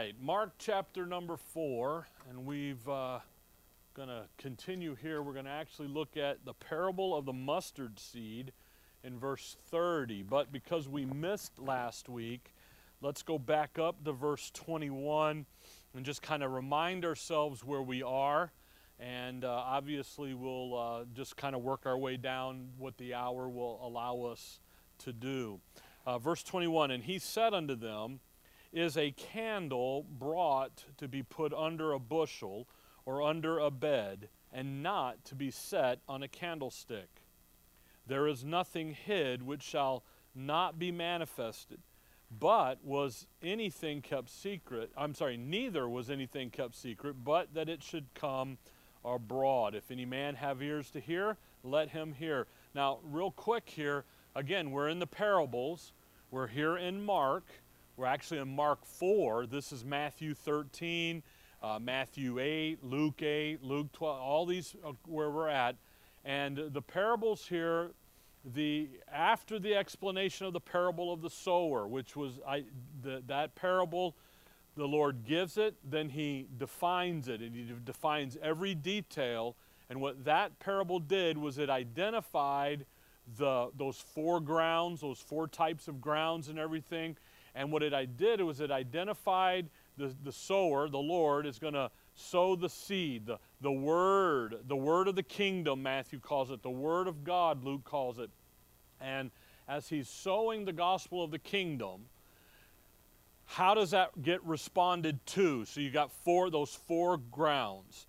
[0.00, 3.18] right, Mark chapter number four, and we've uh,
[3.92, 5.22] going to continue here.
[5.22, 8.52] We're going to actually look at the parable of the mustard seed
[9.04, 10.22] in verse 30.
[10.22, 12.54] But because we missed last week,
[13.02, 15.44] let's go back up to verse 21
[15.94, 18.52] and just kind of remind ourselves where we are.
[18.98, 23.50] And uh, obviously, we'll uh, just kind of work our way down what the hour
[23.50, 24.60] will allow us
[25.00, 25.60] to do.
[26.06, 28.20] Uh, verse 21 And he said unto them,
[28.72, 32.68] Is a candle brought to be put under a bushel
[33.04, 37.08] or under a bed, and not to be set on a candlestick?
[38.06, 41.80] There is nothing hid which shall not be manifested.
[42.30, 44.92] But was anything kept secret?
[44.96, 48.58] I'm sorry, neither was anything kept secret, but that it should come
[49.04, 49.74] abroad.
[49.74, 52.46] If any man have ears to hear, let him hear.
[52.72, 54.04] Now, real quick here,
[54.36, 55.92] again, we're in the parables.
[56.30, 57.46] We're here in Mark.
[58.00, 59.44] We're actually in Mark 4.
[59.44, 61.22] This is Matthew 13,
[61.62, 65.76] uh, Matthew 8, Luke 8, Luke 12, all these uh, where we're at.
[66.24, 67.90] And the parables here,
[68.54, 72.64] the after the explanation of the parable of the sower, which was I,
[73.02, 74.16] the, that parable,
[74.78, 79.56] the Lord gives it, then He defines it, and He defines every detail.
[79.90, 82.86] And what that parable did was it identified
[83.36, 87.18] the those four grounds, those four types of grounds, and everything.
[87.60, 91.90] And what it did was it identified the, the sower, the Lord, is going to
[92.14, 96.70] sow the seed, the, the word, the word of the kingdom, Matthew calls it, the
[96.70, 98.30] word of God, Luke calls it.
[98.98, 99.30] And
[99.68, 102.06] as he's sowing the gospel of the kingdom,
[103.44, 105.66] how does that get responded to?
[105.66, 108.06] So you got four those four grounds.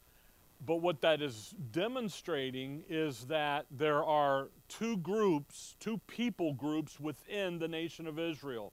[0.66, 7.60] But what that is demonstrating is that there are two groups, two people groups within
[7.60, 8.72] the nation of Israel.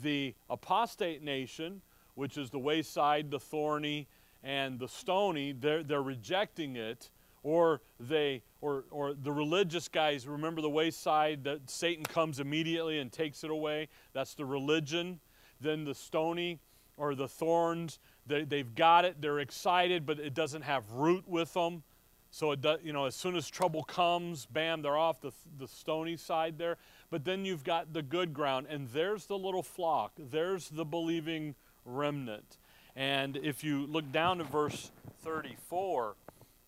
[0.00, 1.82] The apostate nation,
[2.14, 4.06] which is the wayside, the thorny,
[4.42, 7.10] and the stony, they're, they're rejecting it.
[7.44, 13.10] Or they or or the religious guys, remember the wayside that Satan comes immediately and
[13.10, 13.88] takes it away?
[14.12, 15.18] That's the religion.
[15.60, 16.60] Then the stony
[16.96, 17.98] or the thorns,
[18.28, 21.82] they, they've got it, they're excited, but it doesn't have root with them.
[22.30, 25.66] So it does, you know, as soon as trouble comes, bam, they're off the, the
[25.66, 26.78] stony side there.
[27.12, 30.12] But then you've got the good ground, and there's the little flock.
[30.16, 32.56] There's the believing remnant.
[32.96, 34.90] And if you look down at verse
[35.22, 36.16] 34,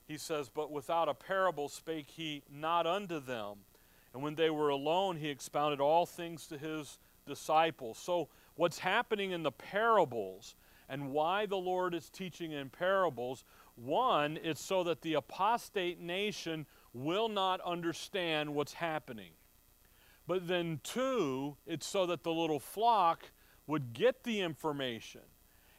[0.06, 3.60] he says, But without a parable spake he not unto them.
[4.12, 7.96] And when they were alone, he expounded all things to his disciples.
[7.96, 10.56] So, what's happening in the parables
[10.90, 13.44] and why the Lord is teaching in parables
[13.76, 19.30] one, it's so that the apostate nation will not understand what's happening.
[20.26, 23.30] But then, two, it's so that the little flock
[23.66, 25.20] would get the information.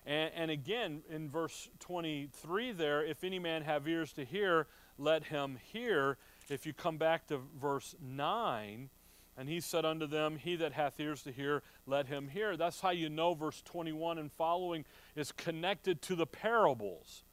[0.06, 4.68] And, and, again, in verse 23 there, if any man have ears to hear,
[4.98, 6.18] let him hear.
[6.48, 8.90] If you come back to verse 9,
[9.38, 12.56] and he said unto them, He that hath ears to hear, let him hear.
[12.56, 14.86] That's how you know verse 21 and following
[15.16, 17.24] is connected to the parables.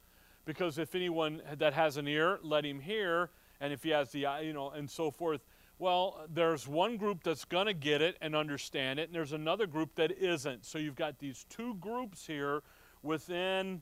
[0.45, 3.29] Because if anyone that has an ear, let him hear.
[3.61, 5.41] And if he has the eye, you know, and so forth.
[5.79, 9.67] Well, there's one group that's going to get it and understand it, and there's another
[9.67, 10.65] group that isn't.
[10.65, 12.61] So you've got these two groups here
[13.01, 13.81] within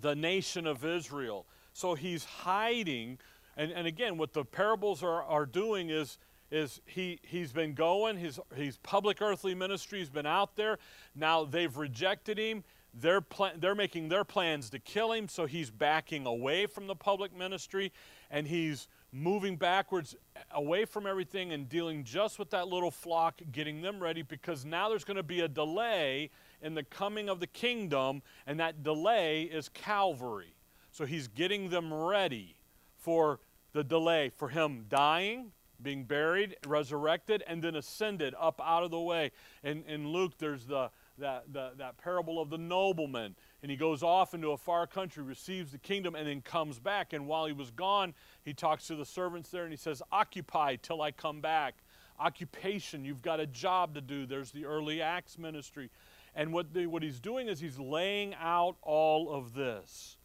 [0.00, 1.46] the nation of Israel.
[1.72, 3.18] So he's hiding.
[3.56, 6.18] And, and again, what the parables are, are doing is
[6.50, 10.78] is he, he's been going, his, his public earthly ministry has been out there.
[11.14, 12.64] Now they've rejected him.
[12.94, 13.22] They're,
[13.58, 17.92] they're making their plans to kill him, so he's backing away from the public ministry
[18.30, 20.14] and he's moving backwards
[20.50, 24.88] away from everything and dealing just with that little flock, getting them ready because now
[24.88, 26.30] there's going to be a delay
[26.60, 30.54] in the coming of the kingdom, and that delay is Calvary.
[30.90, 32.56] So he's getting them ready
[32.96, 33.40] for
[33.72, 39.00] the delay, for him dying, being buried, resurrected, and then ascended up out of the
[39.00, 39.30] way.
[39.62, 43.36] And in Luke, there's the, that, the, that parable of the nobleman.
[43.62, 47.12] And he goes off into a far country, receives the kingdom, and then comes back.
[47.12, 48.14] And while he was gone,
[48.44, 51.74] he talks to the servants there and he says, Occupy till I come back.
[52.20, 54.26] Occupation, you've got a job to do.
[54.26, 55.90] There's the early Acts ministry.
[56.34, 60.16] And what, the, what he's doing is he's laying out all of this.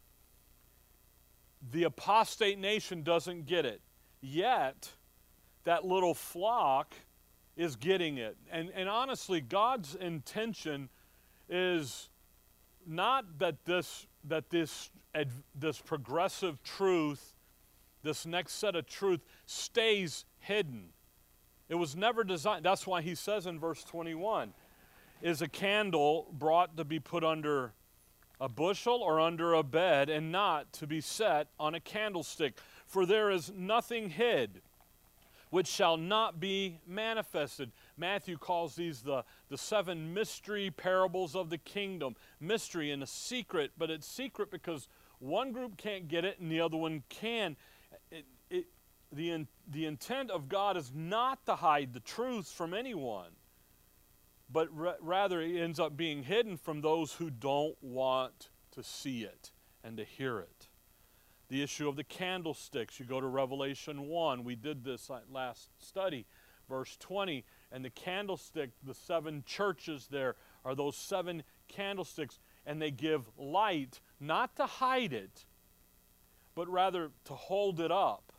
[1.72, 3.82] The apostate nation doesn't get it.
[4.22, 4.92] Yet,
[5.64, 6.94] that little flock
[7.56, 8.38] is getting it.
[8.52, 10.90] And, and honestly, God's intention
[11.50, 12.10] is
[12.88, 14.92] not that this, that this,
[15.56, 17.36] this progressive truth,
[18.04, 20.90] this next set of truth, stays hidden.
[21.70, 22.66] It was never designed.
[22.66, 24.54] That's why he says in verse 21
[25.22, 27.74] is a candle brought to be put under
[28.42, 32.58] a bushel or under a bed, and not to be set on a candlestick.
[32.86, 34.62] For there is nothing hid
[35.50, 37.72] which shall not be manifested.
[37.98, 42.16] Matthew calls these the, the seven mystery parables of the kingdom.
[42.40, 44.88] Mystery and a secret, but it's secret because
[45.20, 47.56] one group can't get it and the other one can.
[48.12, 48.66] It, it,
[49.12, 53.32] the, in, the intent of God is not to hide the truth from anyone,
[54.52, 59.24] but ra- rather it ends up being hidden from those who don't want to see
[59.24, 59.52] it
[59.84, 60.68] and to hear it.
[61.50, 64.44] The issue of the candlesticks, you go to Revelation 1.
[64.44, 66.26] We did this last study,
[66.68, 67.44] verse 20.
[67.72, 74.00] And the candlestick, the seven churches there, are those seven candlesticks, and they give light
[74.20, 75.46] not to hide it,
[76.56, 78.34] but rather to hold it up.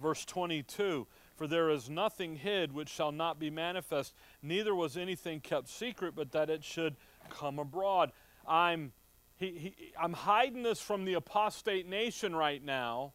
[0.00, 1.06] Verse 22
[1.36, 6.14] For there is nothing hid which shall not be manifest, neither was anything kept secret,
[6.14, 6.96] but that it should
[7.28, 8.12] come abroad.
[8.46, 8.92] I'm,
[9.36, 13.12] he, he, I'm hiding this from the apostate nation right now,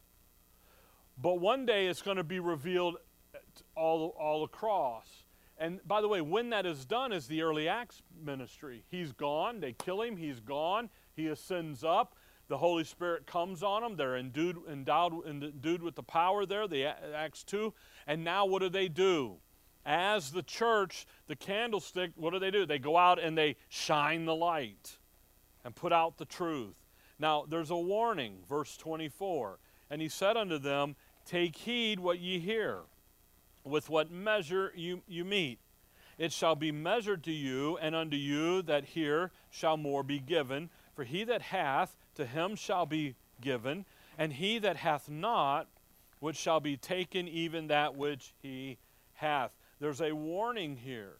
[1.20, 2.96] but one day it's going to be revealed
[3.74, 5.24] all, all across.
[5.58, 8.84] And by the way, when that is done is the early Acts ministry.
[8.90, 12.14] He's gone, they kill him, he's gone, he ascends up.
[12.48, 13.96] The Holy Spirit comes on them.
[13.96, 17.74] They're endued, endowed, endued with the power there, the Acts 2.
[18.06, 19.38] And now what do they do?
[19.84, 22.66] As the church, the candlestick, what do they do?
[22.66, 24.98] They go out and they shine the light
[25.64, 26.76] and put out the truth.
[27.18, 29.58] Now, there's a warning, verse 24.
[29.90, 32.82] And he said unto them, Take heed what ye hear.
[33.66, 35.58] With what measure you, you mete,
[36.18, 40.70] it shall be measured to you, and unto you that hear shall more be given.
[40.94, 43.84] For he that hath, to him shall be given,
[44.16, 45.66] and he that hath not,
[46.20, 48.78] which shall be taken even that which he
[49.14, 49.50] hath.
[49.80, 51.16] There's a warning here.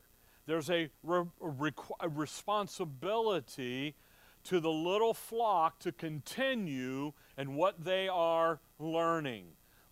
[0.47, 3.97] There's a, re- a responsibility
[4.45, 9.47] to the little flock to continue in what they are learning.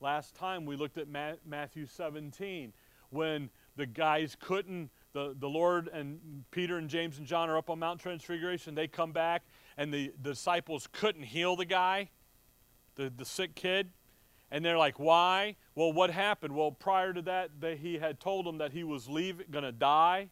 [0.05, 2.75] Last time we looked at Matthew 17
[3.09, 7.71] when the guys couldn't, the, the Lord and Peter and James and John are up
[7.71, 8.75] on Mount Transfiguration.
[8.75, 9.45] They come back
[9.79, 12.11] and the, the disciples couldn't heal the guy,
[12.97, 13.93] the, the sick kid.
[14.51, 15.57] And they're like, why?
[15.75, 16.55] Well, what happened?
[16.55, 20.29] Well, prior to that, he had told them that he was going to die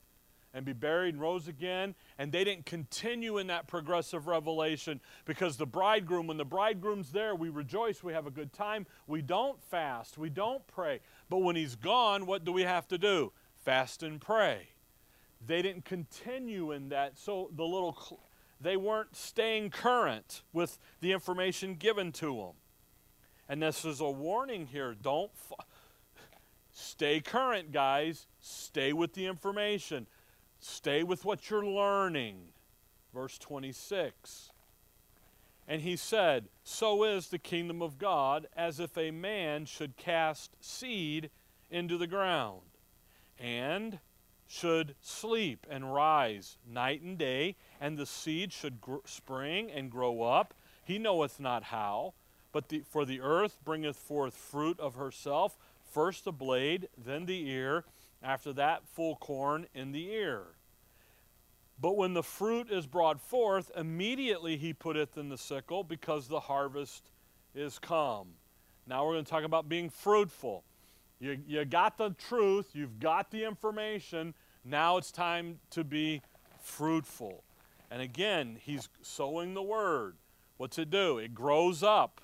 [0.54, 1.94] and be buried and rose again.
[2.18, 7.34] And they didn't continue in that progressive revelation because the bridegroom, when the bridegroom's there,
[7.34, 8.86] we rejoice, we have a good time.
[9.06, 11.00] We don't fast, we don't pray.
[11.28, 13.32] But when he's gone, what do we have to do?
[13.64, 14.68] Fast and pray.
[15.44, 17.18] They didn't continue in that.
[17.18, 18.20] So the little
[18.62, 22.52] they weren't staying current with the information given to them.
[23.48, 24.94] And this is a warning here.
[24.94, 25.32] Don't
[26.72, 28.26] stay current, guys.
[28.38, 30.06] Stay with the information.
[30.62, 32.36] Stay with what you're learning.
[33.12, 34.52] Verse 26.
[35.66, 40.56] And he said, So is the kingdom of God, as if a man should cast
[40.60, 41.30] seed
[41.68, 42.62] into the ground.
[43.38, 43.98] And
[44.46, 50.54] should sleep and rise night and day, and the seed should spring and grow up.
[50.84, 52.14] He knoweth not how,
[52.52, 55.58] but the, for the earth bringeth forth fruit of herself,
[55.90, 57.84] first the blade, then the ear,
[58.22, 60.42] after that full corn in the ear.
[61.80, 66.40] But when the fruit is brought forth, immediately he putteth in the sickle, because the
[66.40, 67.10] harvest
[67.54, 68.28] is come.
[68.86, 70.64] Now we're going to talk about being fruitful.
[71.18, 76.22] You, you got the truth, you've got the information, now it's time to be
[76.60, 77.42] fruitful.
[77.90, 80.16] And again, he's sowing the word.
[80.56, 81.18] What's it do?
[81.18, 82.20] It grows up.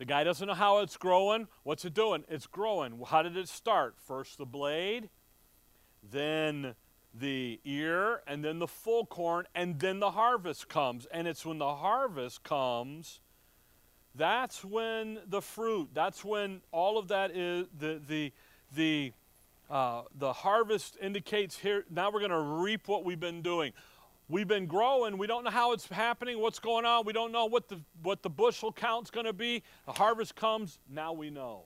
[0.00, 1.46] The guy doesn't know how it's growing.
[1.62, 2.24] What's it doing?
[2.26, 3.02] It's growing.
[3.06, 3.96] How did it start?
[3.98, 5.10] First the blade,
[6.02, 6.74] then
[7.12, 11.06] the ear, and then the full corn, and then the harvest comes.
[11.12, 13.20] And it's when the harvest comes,
[14.14, 18.32] that's when the fruit, that's when all of that is the the
[18.74, 19.12] the
[19.68, 23.72] uh, the harvest indicates here, now we're going to reap what we've been doing.
[24.30, 25.18] We've been growing.
[25.18, 27.04] We don't know how it's happening, what's going on.
[27.04, 29.64] We don't know what the, what the bushel count's going to be.
[29.86, 31.64] The harvest comes, now we know.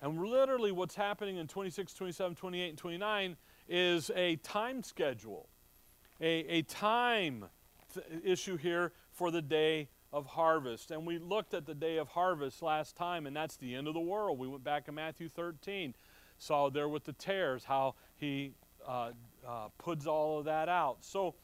[0.00, 3.36] And literally, what's happening in 26, 27, 28, and 29
[3.68, 5.48] is a time schedule,
[6.20, 7.46] a, a time
[8.22, 10.92] issue here for the day of harvest.
[10.92, 13.94] And we looked at the day of harvest last time, and that's the end of
[13.94, 14.38] the world.
[14.38, 15.94] We went back in Matthew 13
[16.38, 18.52] saw there with the tares, how he
[18.86, 19.10] uh,
[19.46, 20.98] uh, puts all of that out.
[21.00, 21.34] So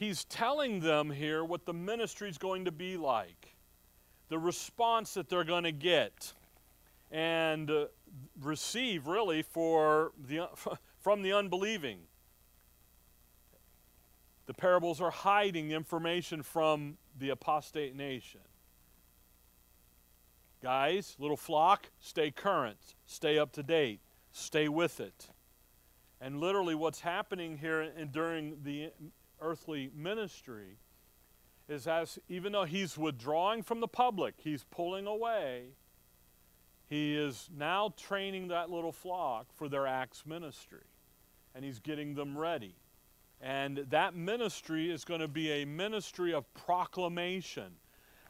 [0.00, 3.54] he's telling them here what the ministry is going to be like,
[4.30, 6.32] the response that they're going to get
[7.10, 7.84] and uh,
[8.40, 10.48] receive really for the,
[11.00, 11.98] from the unbelieving.
[14.46, 18.40] The parables are hiding information from the apostate nation.
[20.62, 24.00] Guys, little flock, stay current, stay up to date,
[24.32, 25.28] stay with it.
[26.22, 28.90] And literally, what's happening here in, during the
[29.40, 30.78] earthly ministry
[31.68, 35.68] is as even though he's withdrawing from the public, he's pulling away,
[36.88, 40.84] he is now training that little flock for their Acts ministry.
[41.54, 42.74] And he's getting them ready.
[43.40, 47.76] And that ministry is going to be a ministry of proclamation.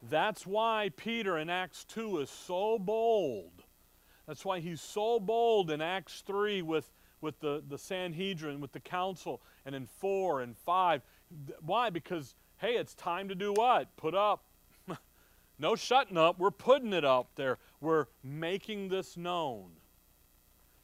[0.09, 3.64] That's why Peter in Acts 2 is so bold.
[4.26, 6.90] That's why he's so bold in Acts 3 with,
[7.21, 11.03] with the, the Sanhedrin, with the council, and in 4 and 5.
[11.61, 11.91] Why?
[11.91, 13.97] Because, hey, it's time to do what?
[13.97, 14.45] Put up
[15.59, 16.39] no shutting up.
[16.39, 17.59] We're putting it up there.
[17.81, 19.71] We're making this known.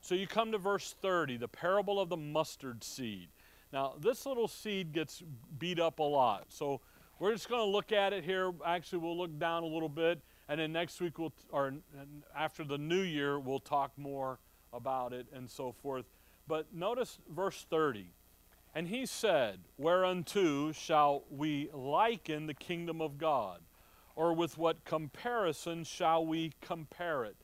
[0.00, 3.28] So you come to verse 30, the parable of the mustard seed.
[3.72, 5.22] Now, this little seed gets
[5.58, 6.46] beat up a lot.
[6.48, 6.80] So
[7.18, 8.52] we're just going to look at it here.
[8.64, 10.20] Actually, we'll look down a little bit.
[10.48, 11.74] And then next week, we'll, or
[12.36, 14.38] after the new year, we'll talk more
[14.72, 16.04] about it and so forth.
[16.46, 18.12] But notice verse 30.
[18.74, 23.60] And he said, Whereunto shall we liken the kingdom of God?
[24.16, 27.36] or with what comparison shall we compare it?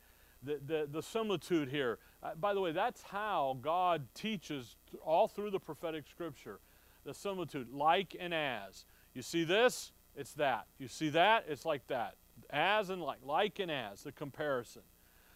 [0.42, 1.98] The, the, the similitude here.
[2.22, 6.58] Uh, by the way, that's how God teaches all through the prophetic scripture.
[7.04, 8.84] The similitude, like and as.
[9.14, 9.92] You see this?
[10.16, 10.66] It's that.
[10.78, 11.44] You see that?
[11.46, 12.16] It's like that.
[12.50, 13.18] As and like.
[13.24, 14.82] Like and as, the comparison.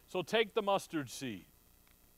[0.08, 1.44] So take the mustard seed.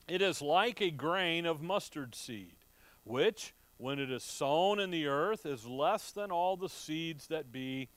[0.09, 2.55] It is like a grain of mustard seed,
[3.03, 7.51] which, when it is sown in the earth, is less than all the seeds that
[7.51, 7.89] be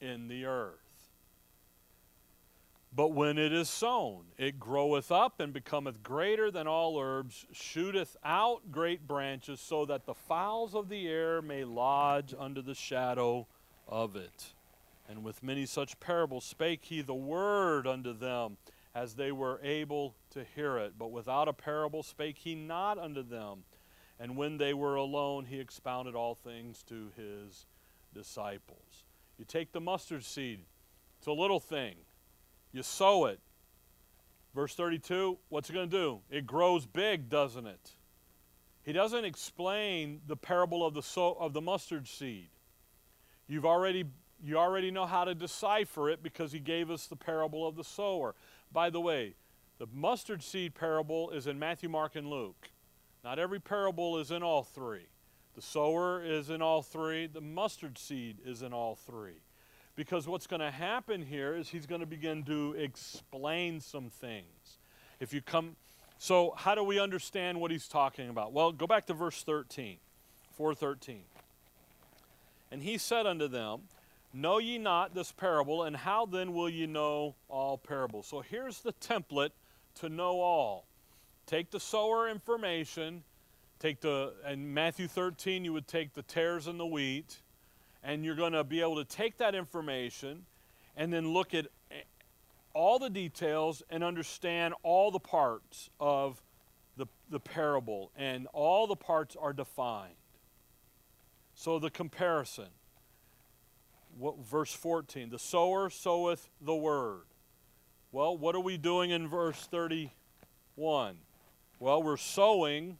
[0.00, 0.80] in the earth.
[2.94, 8.16] But when it is sown, it groweth up and becometh greater than all herbs, shooteth
[8.22, 13.46] out great branches, so that the fowls of the air may lodge under the shadow
[13.88, 14.52] of it.
[15.08, 18.56] And with many such parables spake he the word unto them,
[18.96, 20.94] as they were able to hear it.
[20.98, 23.64] But without a parable spake he not unto them.
[24.18, 27.66] And when they were alone, he expounded all things to his
[28.14, 29.04] disciples.
[29.38, 30.60] You take the mustard seed,
[31.18, 31.96] it's a little thing.
[32.72, 33.38] You sow it.
[34.54, 36.20] Verse 32, what's it going to do?
[36.30, 37.90] It grows big, doesn't it?
[38.82, 42.48] He doesn't explain the parable of the, so, of the mustard seed.
[43.46, 44.04] You've already,
[44.42, 47.84] you already know how to decipher it because he gave us the parable of the
[47.84, 48.34] sower.
[48.76, 49.36] By the way,
[49.78, 52.68] the mustard seed parable is in Matthew, Mark, and Luke.
[53.24, 55.06] Not every parable is in all three.
[55.54, 59.40] The sower is in all three, the mustard seed is in all three.
[59.94, 64.76] Because what's going to happen here is he's going to begin to explain some things.
[65.20, 65.76] If you come,
[66.18, 68.52] so how do we understand what he's talking about?
[68.52, 69.96] Well, go back to verse 13,
[70.54, 71.22] 413.
[72.70, 73.84] And he said unto them,
[74.32, 78.26] Know ye not this parable, and how then will ye know all parables?
[78.26, 79.50] So here's the template
[79.96, 80.86] to know all.
[81.46, 83.22] Take the sower information
[83.78, 87.42] Take the, in Matthew 13, you would take the tares and the wheat,
[88.02, 90.46] and you're going to be able to take that information
[90.96, 91.96] and then look at eh,
[92.72, 96.42] all the details and understand all the parts of
[96.96, 100.14] the, the parable, and all the parts are defined.
[101.54, 102.68] So the comparison.
[104.18, 107.24] What, verse 14 the sower soweth the word.
[108.12, 111.16] Well, what are we doing in verse 31?
[111.78, 112.98] Well, we're sowing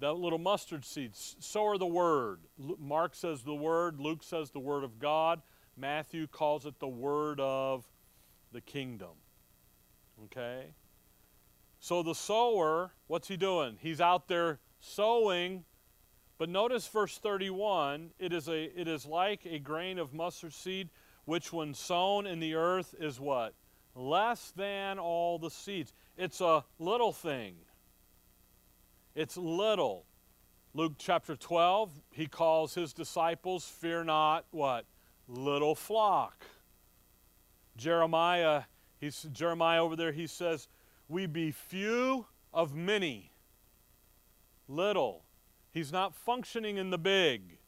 [0.00, 1.12] that little mustard seed.
[1.14, 2.40] So are the Word.
[2.78, 5.42] Mark says the Word, Luke says the Word of God,
[5.76, 7.86] Matthew calls it the Word of
[8.52, 9.16] the kingdom.
[10.24, 10.74] Okay?
[11.78, 13.78] So the sower, what's he doing?
[13.80, 15.64] He's out there sowing.
[16.38, 20.90] But notice verse 31 it is, a, it is like a grain of mustard seed,
[21.24, 23.54] which when sown in the earth is what?
[23.94, 25.92] Less than all the seeds.
[26.16, 27.54] It's a little thing.
[29.14, 30.04] It's little.
[30.74, 34.84] Luke chapter 12, he calls his disciples, fear not, what?
[35.26, 36.44] Little flock.
[37.78, 38.64] Jeremiah,
[38.98, 40.68] he's Jeremiah over there, he says,
[41.08, 43.32] We be few of many.
[44.68, 45.25] Little.
[45.76, 47.58] He's not functioning in the big.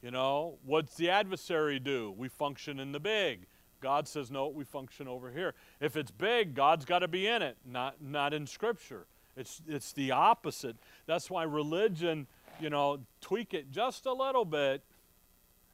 [0.00, 2.14] You know, what's the adversary do?
[2.16, 3.44] We function in the big.
[3.82, 5.52] God says, no, we function over here.
[5.78, 9.04] If it's big, God's got to be in it, not, not in Scripture.
[9.36, 10.78] It's, it's the opposite.
[11.04, 12.26] That's why religion,
[12.58, 14.82] you know, tweak it just a little bit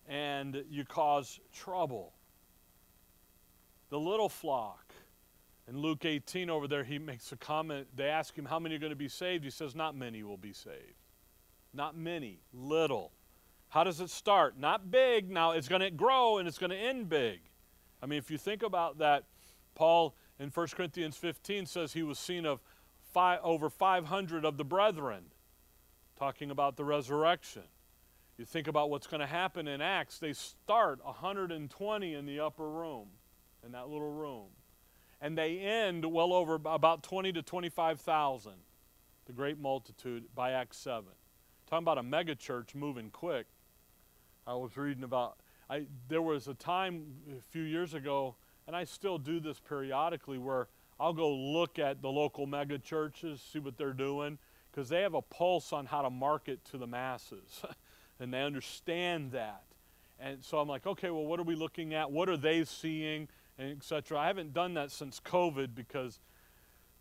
[0.08, 2.12] and you cause trouble.
[3.90, 4.92] The little flock.
[5.68, 7.86] In Luke 18 over there, he makes a comment.
[7.94, 9.44] They ask him, How many are going to be saved?
[9.44, 11.01] He says, Not many will be saved.
[11.74, 13.12] Not many, little.
[13.68, 14.58] How does it start?
[14.58, 15.30] Not big.
[15.30, 17.40] Now it's going to grow and it's going to end big.
[18.02, 19.24] I mean, if you think about that,
[19.74, 22.60] Paul in 1 Corinthians 15 says he was seen of
[23.12, 25.24] five, over 500 of the brethren,
[26.18, 27.62] talking about the resurrection.
[28.36, 32.68] You think about what's going to happen in Acts, they start 120 in the upper
[32.68, 33.08] room,
[33.64, 34.48] in that little room.
[35.20, 38.52] And they end well over about 20 to 25,000,
[39.26, 41.04] the great multitude, by Acts 7.
[41.72, 43.46] Talking about a megachurch moving quick.
[44.46, 45.38] I was reading about,
[45.70, 48.34] I, there was a time a few years ago,
[48.66, 50.68] and I still do this periodically, where
[51.00, 54.36] I'll go look at the local megachurches, see what they're doing,
[54.70, 57.62] because they have a pulse on how to market to the masses.
[58.20, 59.62] and they understand that.
[60.20, 62.10] And so I'm like, okay, well, what are we looking at?
[62.10, 63.28] What are they seeing?
[63.56, 64.18] And etc.
[64.18, 66.20] I haven't done that since COVID because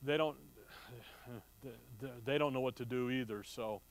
[0.01, 0.37] they don't
[2.25, 3.43] they don't know what to do either.
[3.43, 3.81] So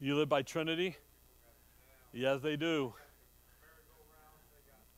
[0.00, 0.96] you live by Trinity?
[2.12, 2.94] Yes, they do.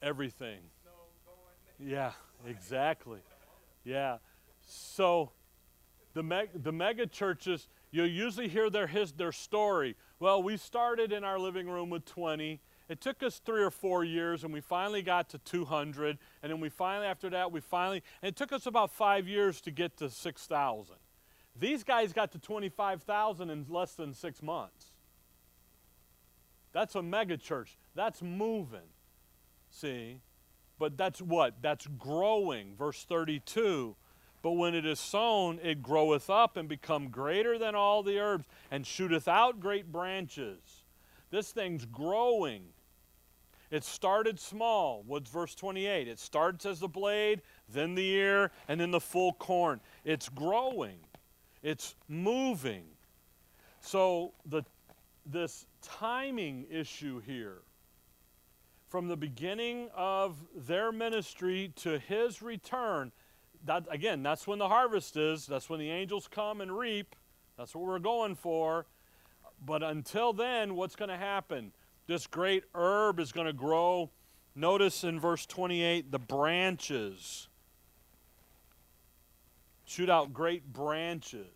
[0.02, 0.60] Everything.
[1.78, 2.12] Yeah,
[2.46, 3.20] exactly.
[3.84, 4.18] Yeah.
[4.66, 5.32] So
[6.14, 9.96] the meg- the mega churches, you'll usually hear their his their story.
[10.18, 12.60] Well, we started in our living room with 20.
[12.88, 16.18] It took us three or four years, and we finally got to 200.
[16.42, 19.60] And then we finally, after that, we finally, and it took us about five years
[19.62, 20.96] to get to 6,000.
[21.56, 24.89] These guys got to 25,000 in less than six months.
[26.72, 27.76] That's a mega church.
[27.94, 28.88] That's moving.
[29.70, 30.20] See?
[30.78, 31.56] But that's what?
[31.60, 32.74] That's growing.
[32.76, 33.96] Verse 32
[34.42, 38.46] but when it is sown, it groweth up and become greater than all the herbs,
[38.70, 40.84] and shooteth out great branches.
[41.30, 42.64] This thing's growing.
[43.70, 45.04] It started small.
[45.06, 46.08] What's verse 28?
[46.08, 49.80] It starts as the blade, then the ear, and then the full corn.
[50.04, 50.98] It's growing.
[51.62, 52.84] It's moving.
[53.80, 54.64] So the
[55.30, 57.62] this timing issue here
[58.88, 63.12] from the beginning of their ministry to his return
[63.64, 65.46] that again, that's when the harvest is.
[65.46, 67.14] That's when the angels come and reap.
[67.58, 68.86] That's what we're going for.
[69.64, 71.72] But until then, what's going to happen?
[72.06, 74.10] This great herb is going to grow.
[74.54, 77.48] Notice in verse 28 the branches.
[79.84, 81.46] Shoot out great branches.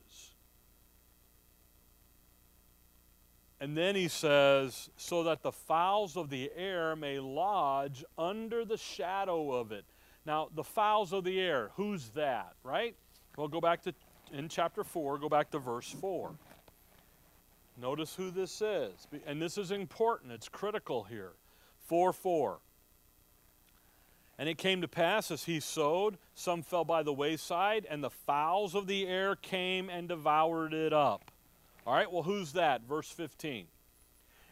[3.60, 8.76] And then he says, so that the fowls of the air may lodge under the
[8.76, 9.84] shadow of it.
[10.26, 12.94] Now, the fowls of the air, who's that, right?
[13.36, 13.94] Well, go back to,
[14.32, 16.32] in chapter 4, go back to verse 4.
[17.80, 18.92] Notice who this is.
[19.26, 21.32] And this is important, it's critical here.
[21.86, 22.58] 4 4.
[24.38, 28.10] And it came to pass as he sowed, some fell by the wayside, and the
[28.10, 31.30] fowls of the air came and devoured it up.
[31.86, 32.82] All right, well, who's that?
[32.82, 33.66] Verse 15.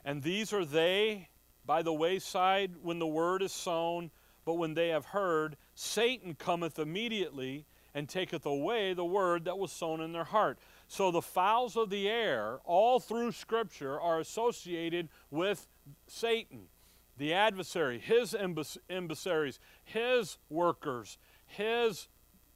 [0.05, 1.29] And these are they
[1.65, 4.11] by the wayside when the word is sown,
[4.45, 7.65] but when they have heard, Satan cometh immediately
[7.95, 10.59] and taketh away the word that was sown in their heart.
[10.89, 15.67] So the fowls of the air, all through Scripture, are associated with
[16.07, 16.69] Satan,
[17.17, 18.35] the adversary, his
[18.91, 22.09] emissaries, his workers, his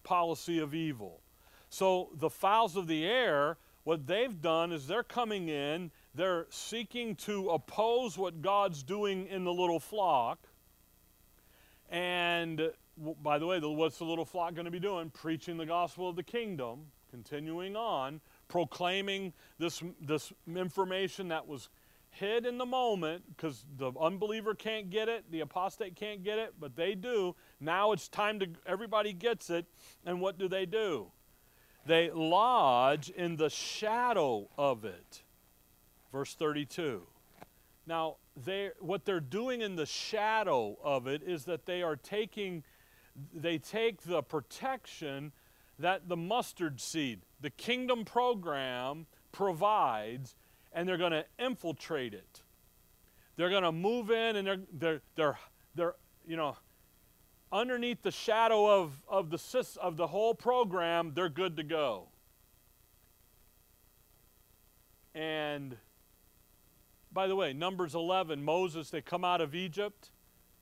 [0.02, 1.20] policy of evil.
[1.68, 7.14] So the fowls of the air, what they've done is they're coming in, they're seeking
[7.14, 10.40] to oppose what God's doing in the little flock
[11.88, 12.72] and
[13.22, 15.10] by the way, what's the little flock going to be doing?
[15.10, 21.68] Preaching the gospel of the kingdom, continuing on, proclaiming this, this information that was
[22.10, 26.54] hid in the moment because the unbeliever can't get it, the apostate can't get it,
[26.58, 27.36] but they do.
[27.60, 29.66] Now it's time to, everybody gets it.
[30.04, 31.12] And what do they do?
[31.86, 35.22] They lodge in the shadow of it.
[36.12, 37.02] Verse 32.
[37.86, 42.64] Now, they, what they're doing in the shadow of it is that they are taking,
[43.32, 45.32] they take the protection
[45.78, 50.34] that the mustard seed, the kingdom program provides,
[50.72, 52.42] and they're going to infiltrate it.
[53.36, 55.38] They're going to move in and they're, they're, they're,
[55.74, 55.94] they're,
[56.26, 56.56] you know,
[57.56, 62.08] underneath the shadow of, of, the, of the whole program, they're good to go.
[65.14, 65.76] And
[67.10, 70.10] by the way, Numbers 11, Moses, they come out of Egypt,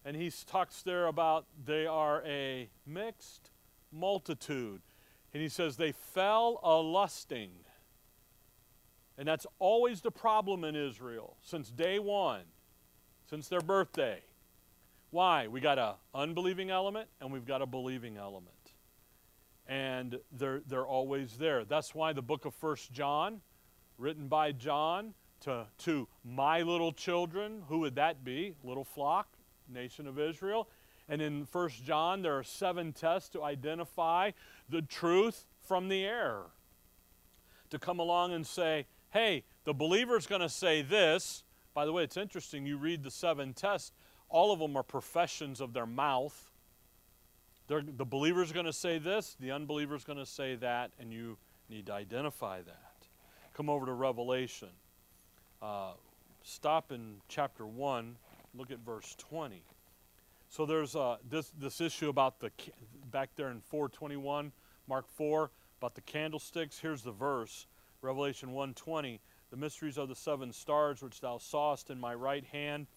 [0.04, 3.50] and he talks there about they are a mixed
[3.90, 4.80] multitude.
[5.32, 7.50] And he says they fell a lusting.
[9.18, 12.42] And that's always the problem in Israel since day one,
[13.28, 14.22] since their birthday.
[15.14, 15.46] Why?
[15.46, 18.72] We got a unbelieving element and we've got a believing element.
[19.68, 21.64] And they're, they're always there.
[21.64, 23.40] That's why the book of First John,
[23.96, 27.62] written by John, to, to my little children.
[27.68, 28.56] Who would that be?
[28.64, 29.28] Little flock,
[29.72, 30.68] nation of Israel.
[31.08, 34.32] And in First John, there are seven tests to identify
[34.68, 36.46] the truth from the error.
[37.70, 41.44] To come along and say, hey, the believer's going to say this.
[41.72, 42.66] By the way, it's interesting.
[42.66, 43.92] You read the seven tests,
[44.34, 46.50] all of them are professions of their mouth.
[47.68, 51.38] They're, the going to say this, the unbeliever's going to say that, and you
[51.70, 53.06] need to identify that.
[53.54, 54.70] Come over to Revelation.
[55.62, 55.92] Uh,
[56.42, 58.16] stop in chapter 1,
[58.56, 59.62] look at verse 20.
[60.48, 62.50] So there's uh, this, this issue about the,
[63.12, 64.50] back there in 421,
[64.88, 66.80] Mark 4, about the candlesticks.
[66.80, 67.68] Here's the verse,
[68.02, 69.20] Revelation 1.20.
[69.50, 72.88] The mysteries of the seven stars which thou sawest in my right hand,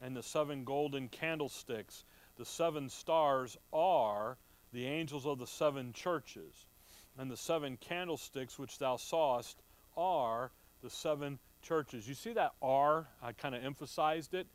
[0.00, 2.04] and the seven golden candlesticks.
[2.36, 4.36] The seven stars are
[4.72, 6.66] the angels of the seven churches,
[7.18, 9.62] and the seven candlesticks which thou sawest
[9.96, 10.50] are
[10.82, 12.06] the seven churches.
[12.06, 13.08] You see that are?
[13.22, 14.46] I kind of emphasized it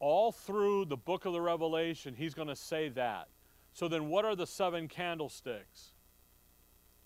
[0.00, 3.28] all through the book of the Revelation, he's going to say that.
[3.72, 5.92] So then, what are the seven candlesticks?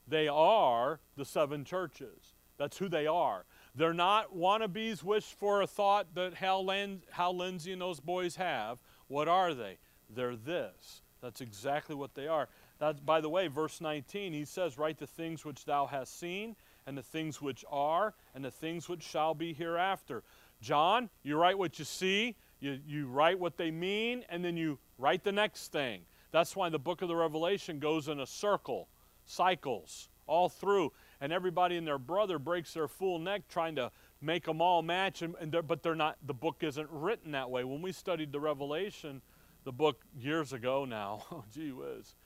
[0.07, 2.35] They are the seven churches.
[2.59, 3.45] That's who they are.
[3.75, 8.37] They're not wannabes wish for a thought that Hal, Len- Hal Lindsey and those boys
[8.37, 8.79] have.
[9.09, 9.79] What are they?
[10.11, 11.03] They're this.
[11.23, 12.49] That's exactly what they are.
[12.79, 16.57] That's, by the way, verse 19, he says, Write the things which thou hast seen,
[16.87, 20.23] and the things which are, and the things which shall be hereafter.
[20.61, 24.79] John, you write what you see, you, you write what they mean, and then you
[24.99, 26.03] write the next thing.
[26.33, 28.89] That's why the book of the Revelation goes in a circle,
[29.27, 30.93] cycles, all through.
[31.23, 35.23] And everybody and their brother breaks their full neck trying to make them all match,
[35.23, 37.63] and, and they're, but they're not, the book isn't written that way.
[37.63, 39.23] When we studied the Revelation,
[39.63, 42.17] the book years ago now, oh, gee whiz,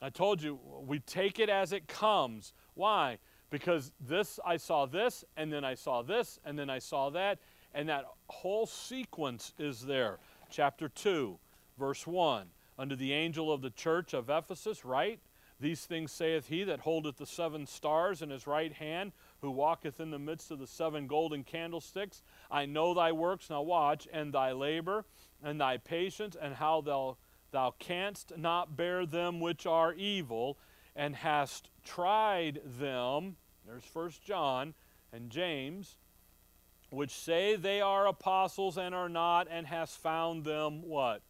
[0.00, 2.54] I told you, we take it as it comes.
[2.72, 3.18] Why?
[3.50, 7.40] Because this, I saw this, and then I saw this, and then I saw that,
[7.74, 10.20] and that whole sequence is there.
[10.48, 11.38] Chapter 2,
[11.78, 12.46] verse 1.
[12.78, 15.20] Under the angel of the church of Ephesus, write,
[15.60, 19.98] These things saith he that holdeth the seven stars in his right hand, who walketh
[19.98, 22.22] in the midst of the seven golden candlesticks.
[22.50, 25.04] I know thy works, now watch, and thy labor,
[25.42, 27.16] and thy patience, and how thou,
[27.50, 30.58] thou canst not bear them which are evil,
[30.94, 33.36] and hast tried them.
[33.66, 34.74] There's First John
[35.12, 35.96] and James
[36.90, 41.22] which say they are apostles and are not, and has found them what?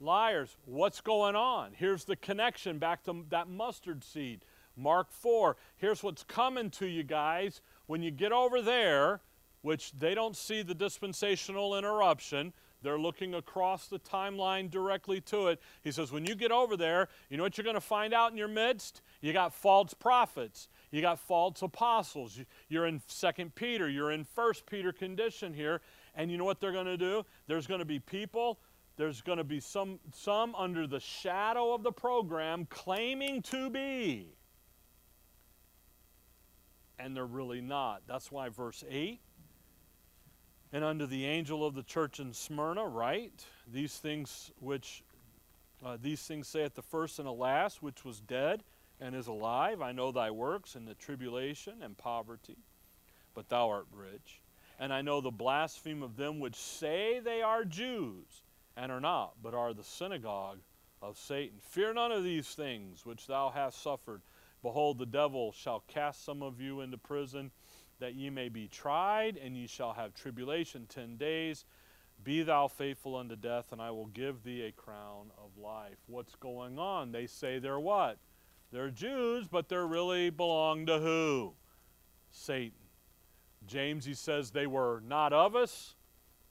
[0.00, 0.56] Liars.
[0.64, 1.72] What's going on?
[1.76, 4.44] Here's the connection back to that mustard seed.
[4.76, 5.56] Mark 4.
[5.76, 7.60] Here's what's coming to you guys.
[7.86, 9.20] When you get over there,
[9.62, 15.60] which they don't see the dispensational interruption, they're looking across the timeline directly to it.
[15.82, 18.30] He says, when you get over there, you know what you're going to find out
[18.30, 19.02] in your midst?
[19.20, 20.68] You got false prophets.
[20.90, 22.38] You got false apostles.
[22.68, 23.88] You're in Second Peter.
[23.88, 25.82] You're in First Peter condition here.
[26.14, 27.24] And you know what they're going to do?
[27.46, 28.58] There's going to be people,
[28.96, 34.28] there's going to be some, some under the shadow of the program claiming to be.
[36.98, 38.02] And they're really not.
[38.06, 39.20] That's why verse 8
[40.72, 43.44] and under the angel of the church in Smyrna, write?
[43.72, 45.02] these things which
[45.84, 48.62] uh, these things saith the first and the last, which was dead
[49.00, 49.80] and is alive.
[49.80, 52.58] I know thy works and the tribulation and poverty,
[53.34, 54.42] but thou art rich.
[54.78, 58.42] And I know the blaspheme of them which say they are Jews
[58.76, 60.58] and are not, but are the synagogue
[61.02, 61.58] of Satan.
[61.60, 64.22] Fear none of these things which thou hast suffered.
[64.62, 67.50] Behold, the devil shall cast some of you into prison,
[67.98, 71.64] that ye may be tried, and ye shall have tribulation ten days.
[72.22, 75.98] Be thou faithful unto death, and I will give thee a crown of life.
[76.06, 77.12] What's going on?
[77.12, 78.18] They say they're what?
[78.70, 81.54] They're Jews, but they really belong to who?
[82.30, 82.78] Satan.
[83.66, 85.96] James, he says, they were not of us,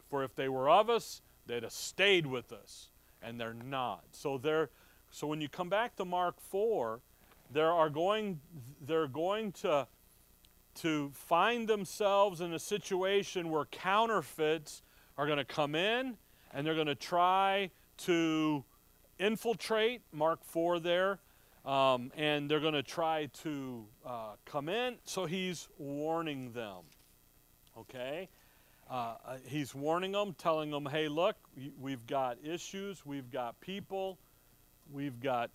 [0.09, 2.89] for if they were of us, they'd have stayed with us.
[3.21, 4.03] And they're not.
[4.11, 4.69] So they're
[5.11, 7.01] so when you come back to Mark 4,
[7.51, 8.39] there are going
[8.85, 9.87] they're going to
[10.75, 14.83] to find themselves in a situation where counterfeits
[15.17, 16.15] are going to come in
[16.53, 18.63] and they're going to try to
[19.17, 21.19] infiltrate Mark 4 there
[21.65, 24.95] um, and they're going to try to uh, come in.
[25.03, 26.83] So he's warning them.
[27.77, 28.29] Okay?
[28.89, 31.35] Uh, uh, he's warning them, telling them, hey, look,
[31.79, 34.17] we've got issues, we've got people,
[34.91, 35.51] we've got,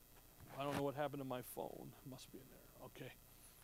[0.58, 1.88] I don't know what happened to my phone.
[2.04, 2.87] It must be in there.
[2.87, 3.12] Okay.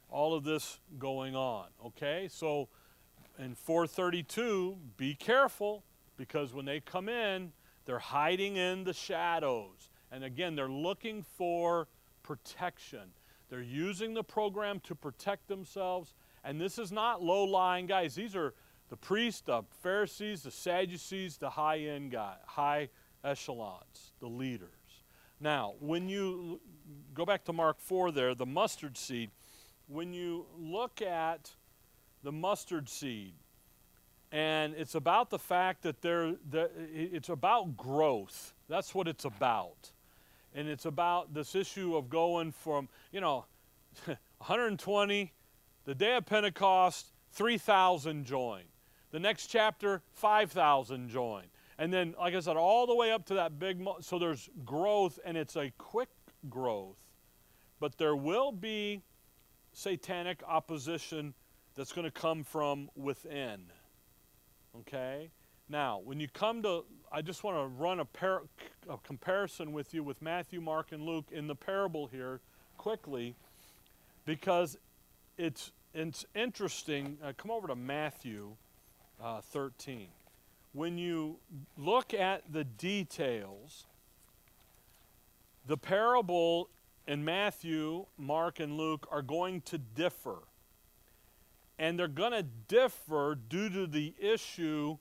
[0.08, 1.66] All of this going on.
[1.86, 2.28] Okay?
[2.30, 2.68] So
[3.38, 5.84] in 432, be careful
[6.16, 7.52] because when they come in,
[7.86, 9.88] they're hiding in the shadows.
[10.12, 11.88] And again, they're looking for
[12.22, 13.12] protection.
[13.48, 16.14] They're using the program to protect themselves.
[16.44, 18.14] And this is not low lying guys.
[18.14, 18.54] These are
[18.90, 22.90] the priests, the Pharisees, the Sadducees, the high end guy, high
[23.24, 24.68] echelons, the leaders.
[25.40, 26.60] Now, when you
[27.14, 29.30] go back to Mark 4 there, the mustard seed,
[29.86, 31.50] when you look at
[32.22, 33.34] the mustard seed,
[34.32, 38.54] and it's about the fact that there, that it's about growth.
[38.68, 39.90] That's what it's about.
[40.54, 43.46] And it's about this issue of going from, you know,
[44.06, 45.32] 120,
[45.84, 48.62] the day of Pentecost, 3,000 join.
[49.10, 51.44] The next chapter, 5,000 join.
[51.78, 55.18] And then, like I said, all the way up to that big, so there's growth,
[55.24, 56.10] and it's a quick
[56.48, 56.98] growth.
[57.80, 59.02] But there will be
[59.72, 61.34] satanic opposition
[61.74, 63.62] that's going to come from within.
[64.80, 65.30] Okay?
[65.68, 68.42] Now, when you come to, I just want to run a, par,
[68.88, 72.40] a comparison with you with Matthew, Mark, and Luke in the parable here
[72.76, 73.34] quickly
[74.24, 74.76] because
[75.38, 77.16] it's, it's interesting.
[77.24, 78.56] Uh, come over to Matthew
[79.22, 80.08] uh, 13.
[80.72, 81.36] When you
[81.76, 83.86] look at the details,
[85.66, 86.68] the parable
[87.06, 90.38] in Matthew, Mark, and Luke are going to differ.
[91.78, 94.98] And they're going to differ due to the issue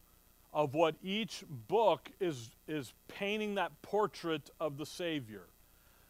[0.54, 5.44] of what each book is, is painting that portrait of the Savior.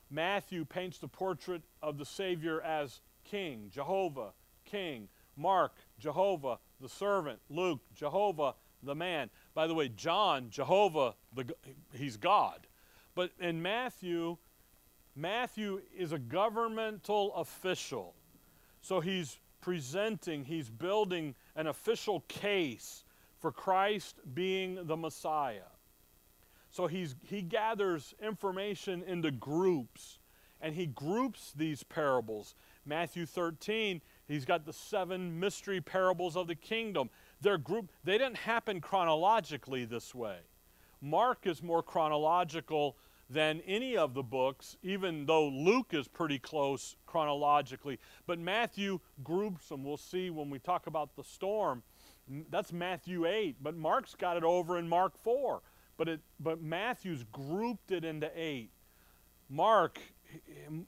[0.10, 4.30] Matthew paints the portrait of the Savior as King, Jehovah,
[4.66, 5.08] King.
[5.40, 7.40] Mark, Jehovah, the servant.
[7.50, 9.30] Luke, Jehovah, the man.
[9.54, 11.46] By the way, John, Jehovah, the,
[11.94, 12.68] he's God.
[13.16, 14.38] But in Matthew,
[15.16, 18.16] Matthew is a governmental official.
[18.82, 23.04] So he's presenting, he's building an official case
[23.40, 25.72] for Christ being the Messiah.
[26.72, 30.20] So he's, he gathers information into groups
[30.62, 32.54] and he groups these parables.
[32.86, 37.10] Matthew 13, he's got the seven mystery parables of the kingdom.
[37.42, 40.38] They're group, they didn't happen chronologically this way.
[41.02, 42.98] Mark is more chronological
[43.30, 48.00] than any of the books, even though Luke is pretty close chronologically.
[48.26, 49.84] But Matthew groups them.
[49.84, 51.84] We'll see when we talk about the storm.
[52.50, 55.62] That's Matthew 8, but Mark's got it over in Mark 4.
[55.98, 58.72] But, it, but Matthew's grouped it into 8.
[59.50, 60.00] Mark,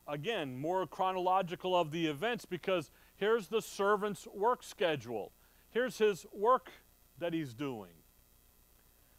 [0.08, 2.90] again, more chronological of the events because
[3.22, 5.32] here's the servant's work schedule.
[5.70, 6.72] Here's his work
[7.20, 7.92] that he's doing.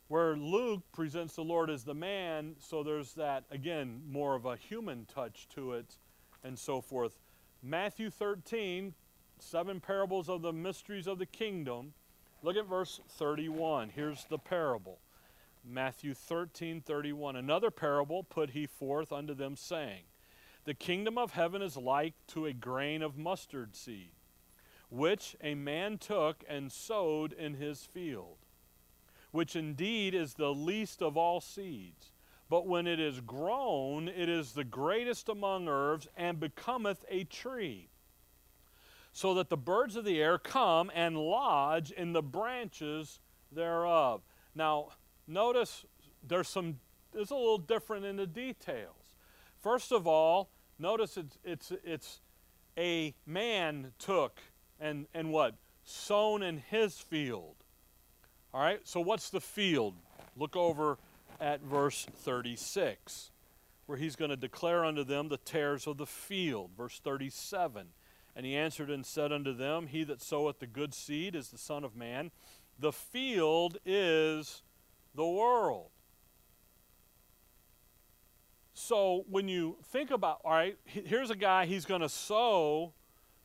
[0.08, 4.56] Where Luke presents the Lord as the man, so there's that, again, more of a
[4.56, 5.96] human touch to it
[6.44, 7.18] and so forth.
[7.62, 8.92] Matthew 13,
[9.38, 11.94] seven parables of the mysteries of the kingdom.
[12.42, 13.90] Look at verse 31.
[13.94, 14.98] Here's the parable.
[15.64, 17.36] Matthew 13, 31.
[17.36, 20.02] Another parable put he forth unto them, saying,
[20.64, 24.12] The kingdom of heaven is like to a grain of mustard seed,
[24.90, 28.38] which a man took and sowed in his field,
[29.33, 32.12] which indeed is the least of all seeds.
[32.48, 37.88] But when it is grown, it is the greatest among herbs, and becometh a tree
[39.12, 43.20] so that the birds of the air come and lodge in the branches
[43.51, 44.22] thereof.
[44.55, 44.88] Now,
[45.27, 45.85] notice
[46.27, 46.79] there's some
[47.14, 49.01] it's a little different in the details.
[49.62, 52.20] First of all, notice it's it's it's
[52.77, 54.40] a man took
[54.81, 55.55] and and what?
[55.85, 57.57] Sown in his field.
[58.53, 58.81] All right?
[58.85, 59.94] So what's the field?
[60.37, 60.98] Look over
[61.40, 63.31] at verse 36
[63.87, 66.70] where he's going to declare unto them the tares of the field.
[66.77, 67.88] Verse 37
[68.35, 71.59] and he answered and said unto them, He that soweth the good seed is the
[71.59, 72.31] Son of Man.
[72.79, 74.62] The field is
[75.14, 75.90] the world.
[78.74, 82.94] So when you think about, all right, here's a guy, he's going to sow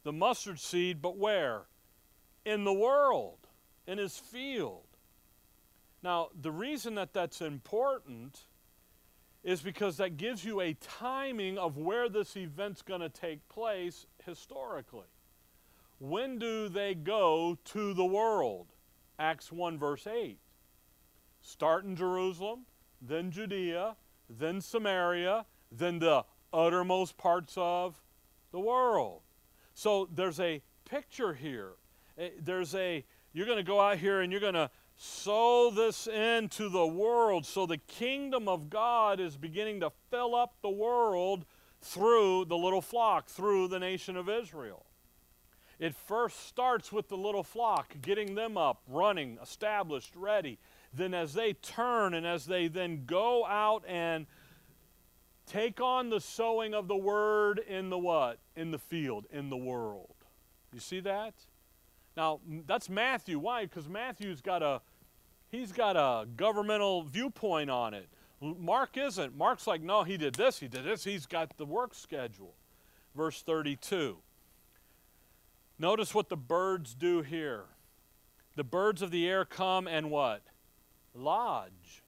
[0.03, 1.63] the mustard seed, but where?
[2.45, 3.39] In the world,
[3.85, 4.85] in his field.
[6.01, 8.39] Now, the reason that that's important
[9.43, 14.05] is because that gives you a timing of where this event's going to take place
[14.25, 15.07] historically.
[15.99, 18.67] When do they go to the world?
[19.19, 20.37] Acts 1, verse 8.
[21.41, 22.65] Start in Jerusalem,
[23.01, 23.95] then Judea,
[24.29, 28.01] then Samaria, then the uttermost parts of
[28.51, 29.21] the world.
[29.73, 31.73] So there's a picture here.
[32.17, 36.07] Eh, there's a, you're going to go out here and you're going to sow this
[36.07, 37.45] into the world.
[37.45, 41.45] So the kingdom of God is beginning to fill up the world
[41.81, 44.85] through the little flock, through the nation of Israel.
[45.79, 50.57] It first starts with the little flock, getting them up, running, established, ready.
[50.97, 54.25] Then, as they turn and as they then go out and
[55.45, 58.39] take on the sowing of the word in the what?
[58.55, 60.15] In the field, in the world.
[60.73, 61.33] You see that?
[62.15, 63.39] Now, that's Matthew.
[63.39, 63.65] Why?
[63.65, 64.81] Because Matthew's got a
[65.49, 68.09] he's got a governmental viewpoint on it.
[68.41, 69.37] Mark isn't.
[69.37, 71.03] Mark's like, no, he did this, he did this.
[71.03, 72.53] He's got the work schedule.
[73.15, 74.17] Verse 32.
[75.79, 77.65] Notice what the birds do here.
[78.55, 80.41] The birds of the air come and what?
[81.17, 82.03] Lodge.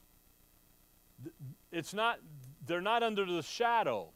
[1.72, 2.20] It's not,
[2.66, 4.10] they're not under the shadow.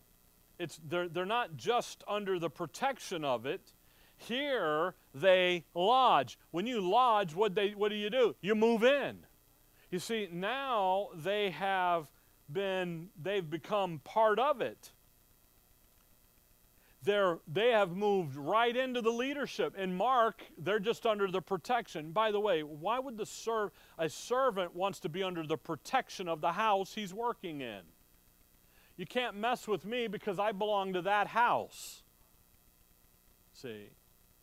[0.60, 3.74] It's, they're, they're not just under the protection of it.
[4.16, 6.38] Here they lodge.
[6.52, 8.36] When you lodge, what, they, what do you do?
[8.42, 9.26] You move in.
[9.92, 12.08] You see, now they have
[12.52, 14.92] been, they've become part of it.
[17.04, 19.78] They're, they have moved right into the leadership.
[19.78, 22.12] In Mark, they're just under the protection.
[22.12, 26.30] By the way, why would the serv- a servant wants to be under the protection
[26.30, 27.82] of the house he's working in?
[28.96, 32.04] You can't mess with me because I belong to that house.
[33.52, 33.90] See?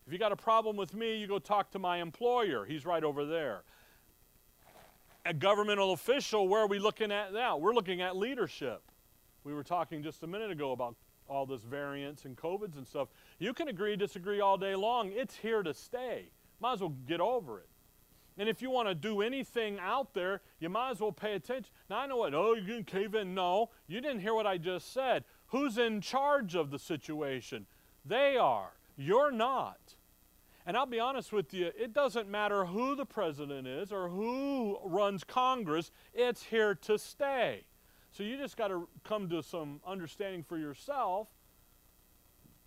[0.05, 2.65] If you got a problem with me, you go talk to my employer.
[2.65, 3.63] He's right over there.
[5.25, 7.57] A governmental official, where are we looking at now?
[7.57, 8.81] We're looking at leadership.
[9.43, 10.95] We were talking just a minute ago about
[11.31, 13.07] all this variants and COVIDs and stuff.
[13.39, 15.11] You can agree, disagree all day long.
[15.13, 16.31] It's here to stay.
[16.59, 17.67] Might as well get over it.
[18.37, 21.71] And if you want to do anything out there, you might as well pay attention.
[21.89, 23.33] Now, I know what, oh, going to cave in.
[23.33, 25.23] No, you didn't hear what I just said.
[25.47, 27.65] Who's in charge of the situation?
[28.05, 28.71] They are.
[28.97, 29.95] You're not.
[30.65, 34.77] And I'll be honest with you, it doesn't matter who the president is or who
[34.83, 37.63] runs Congress, it's here to stay.
[38.11, 41.29] So you just got to come to some understanding for yourself,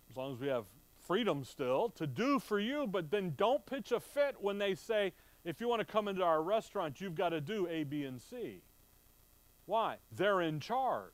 [0.09, 0.65] as long as we have
[1.07, 5.13] freedom still, to do for you, but then don't pitch a fit when they say,
[5.43, 8.19] if you want to come into our restaurant, you've got to do A, B, and
[8.19, 8.63] C.
[9.67, 9.97] Why?
[10.11, 11.11] They're in charge.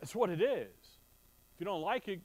[0.00, 0.98] That's what it is.
[1.54, 2.20] If you don't like it,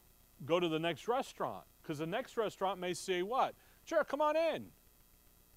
[0.45, 1.63] go to the next restaurant.
[1.81, 3.55] Because the next restaurant may say, what?
[3.85, 4.65] Sure, come on in.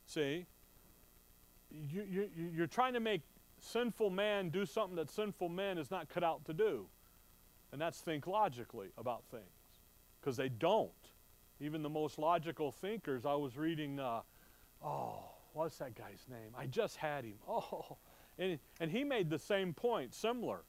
[0.06, 0.46] See?
[1.70, 3.22] You, you, you're trying to make
[3.62, 6.86] sinful man do something that sinful man is not cut out to do.
[7.70, 9.44] And that's think logically about things.
[10.20, 10.90] Because they don't.
[11.60, 14.20] Even the most logical thinkers, I was reading, uh,
[14.84, 15.20] oh,
[15.52, 16.50] what's that guy's name?
[16.56, 17.34] I just had him.
[17.48, 17.96] Oh,
[18.38, 20.62] and, and he made the same point, similar.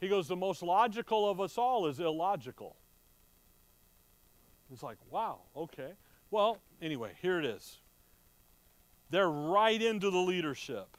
[0.00, 2.76] He goes, the most logical of us all is illogical.
[4.72, 5.92] It's like, wow, okay.
[6.30, 7.78] Well, anyway, here it is.
[9.10, 10.96] They're right into the leadership.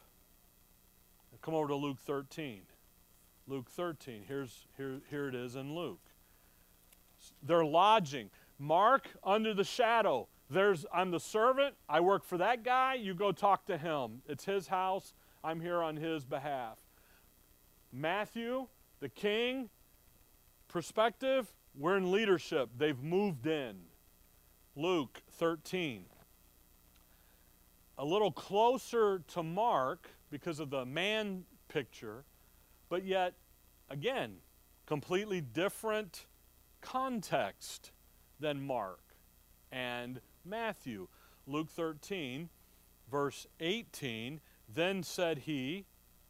[1.43, 2.61] Come over to Luke 13.
[3.47, 4.23] Luke 13.
[4.25, 5.99] Here's, here, here it is in Luke.
[7.41, 8.29] They're lodging.
[8.57, 10.29] Mark under the shadow.
[10.49, 11.75] There's I'm the servant.
[11.89, 12.93] I work for that guy.
[12.95, 14.21] You go talk to him.
[14.27, 15.13] It's his house.
[15.43, 16.77] I'm here on his behalf.
[17.91, 18.67] Matthew,
[19.01, 19.69] the king,
[20.69, 22.69] perspective, we're in leadership.
[22.77, 23.75] They've moved in.
[24.75, 26.05] Luke 13.
[27.97, 32.25] A little closer to Mark, because of the man picture,
[32.89, 33.35] but yet,
[33.87, 34.37] again,
[34.87, 36.25] completely different
[36.81, 37.91] context
[38.39, 39.15] than Mark
[39.71, 41.07] and Matthew.
[41.45, 42.49] Luke 13,
[43.11, 45.85] verse 18 Then said he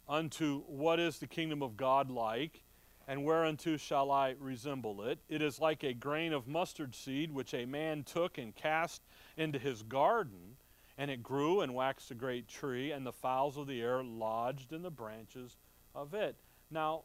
[0.10, 2.62] unto, What is the kingdom of God like?
[3.08, 5.20] And whereunto shall I resemble it?
[5.30, 9.02] It is like a grain of mustard seed which a man took and cast
[9.38, 10.53] into his garden
[10.98, 14.72] and it grew and waxed a great tree, and the fowls of the air lodged
[14.72, 15.58] in the branches
[15.96, 16.36] of it.
[16.70, 17.04] Now,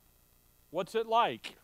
[0.70, 1.56] what's it like?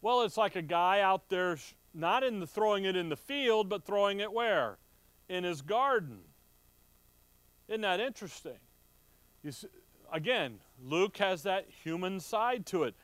[0.00, 1.56] Well, it's like a guy out there,
[1.94, 4.78] not in the throwing it in the field, but throwing it where?
[5.28, 6.20] In his garden.
[7.68, 8.58] Isn't that interesting?
[9.42, 9.68] You see,
[10.12, 12.94] again, Luke has that human side to it.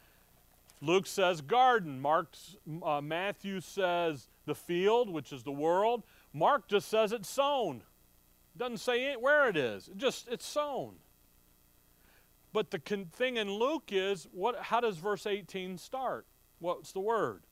[0.82, 2.00] Luke says garden.
[2.00, 2.34] Mark,
[2.82, 6.02] uh, Matthew says the field, which is the world.
[6.32, 7.82] Mark just says it's sown.
[8.60, 9.88] Doesn't say where it is.
[9.88, 10.96] It just it's sown.
[12.52, 16.26] But the thing in Luke is what how does verse 18 start?
[16.58, 17.44] What's the word?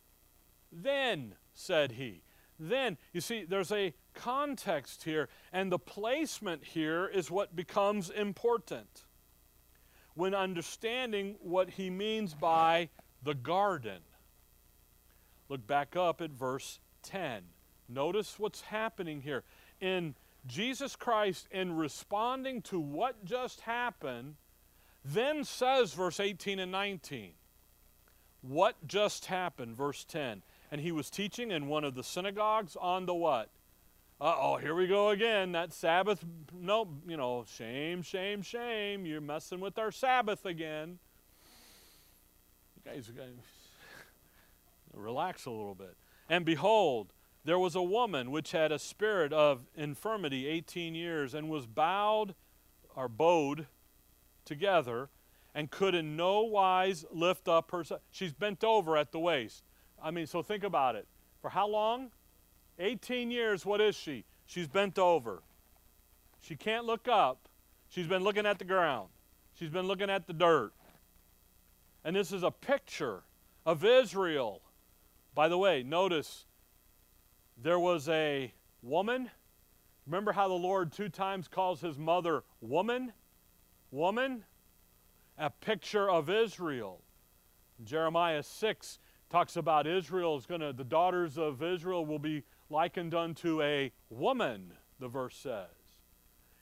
[0.70, 2.20] Then said he.
[2.60, 9.04] Then, you see, there's a context here, and the placement here is what becomes important
[10.14, 12.90] when understanding what he means by
[13.22, 14.00] the garden.
[15.48, 17.44] Look back up at verse 10.
[17.88, 19.44] Notice what's happening here.
[19.80, 20.14] In
[20.46, 24.36] Jesus Christ, in responding to what just happened,
[25.04, 27.32] then says, verse 18 and 19,
[28.40, 30.42] what just happened, verse 10.
[30.70, 33.50] And he was teaching in one of the synagogues on the what?
[34.20, 35.52] Uh oh, here we go again.
[35.52, 39.06] That Sabbath, no, you know, shame, shame, shame.
[39.06, 40.98] You're messing with our Sabbath again.
[42.74, 43.28] You guys, guys
[44.92, 45.96] relax a little bit.
[46.28, 47.12] And behold,
[47.44, 52.34] there was a woman which had a spirit of infirmity 18 years and was bowed
[52.94, 53.66] or bowed
[54.44, 55.08] together
[55.54, 58.00] and could in no wise lift up herself.
[58.10, 59.64] She's bent over at the waist.
[60.02, 61.06] I mean, so think about it.
[61.40, 62.10] For how long?
[62.78, 64.24] 18 years, what is she?
[64.46, 65.42] She's bent over.
[66.40, 67.48] She can't look up.
[67.88, 69.08] She's been looking at the ground.
[69.54, 70.72] She's been looking at the dirt.
[72.04, 73.22] And this is a picture
[73.66, 74.62] of Israel.
[75.34, 76.46] By the way, notice
[77.62, 78.52] there was a
[78.82, 79.30] woman.
[80.06, 83.12] Remember how the Lord two times calls his mother woman?
[83.90, 84.44] Woman?
[85.36, 87.02] A picture of Israel.
[87.84, 88.98] Jeremiah 6
[89.30, 93.92] talks about Israel is going to, the daughters of Israel will be likened unto a
[94.10, 95.66] woman, the verse says.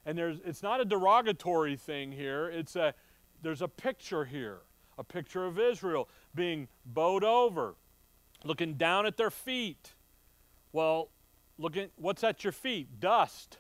[0.04, 2.94] And there's, it's not a derogatory thing here, it's a,
[3.42, 4.58] there's a picture here,
[4.98, 7.74] a picture of Israel being bowed over,
[8.44, 9.92] looking down at their feet.
[10.72, 11.10] Well,
[11.58, 13.00] looking, what's at your feet?
[13.00, 13.58] Dust.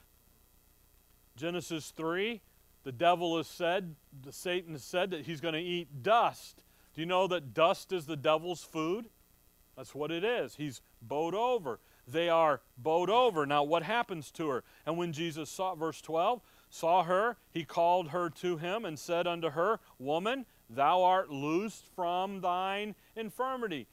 [1.36, 2.40] Genesis 3,
[2.84, 6.62] the devil has said, the Satan has said that he's going to eat dust.
[6.94, 9.08] Do you know that dust is the devil's food?
[9.76, 10.54] That's what it is.
[10.56, 11.78] He's bowed over.
[12.08, 13.44] They are bowed over.
[13.44, 14.64] Now, what happens to her?
[14.86, 16.40] And when Jesus saw, verse 12,
[16.70, 21.84] saw her, he called her to him and said unto her, Woman, thou art loosed
[21.94, 23.86] from thine infirmity.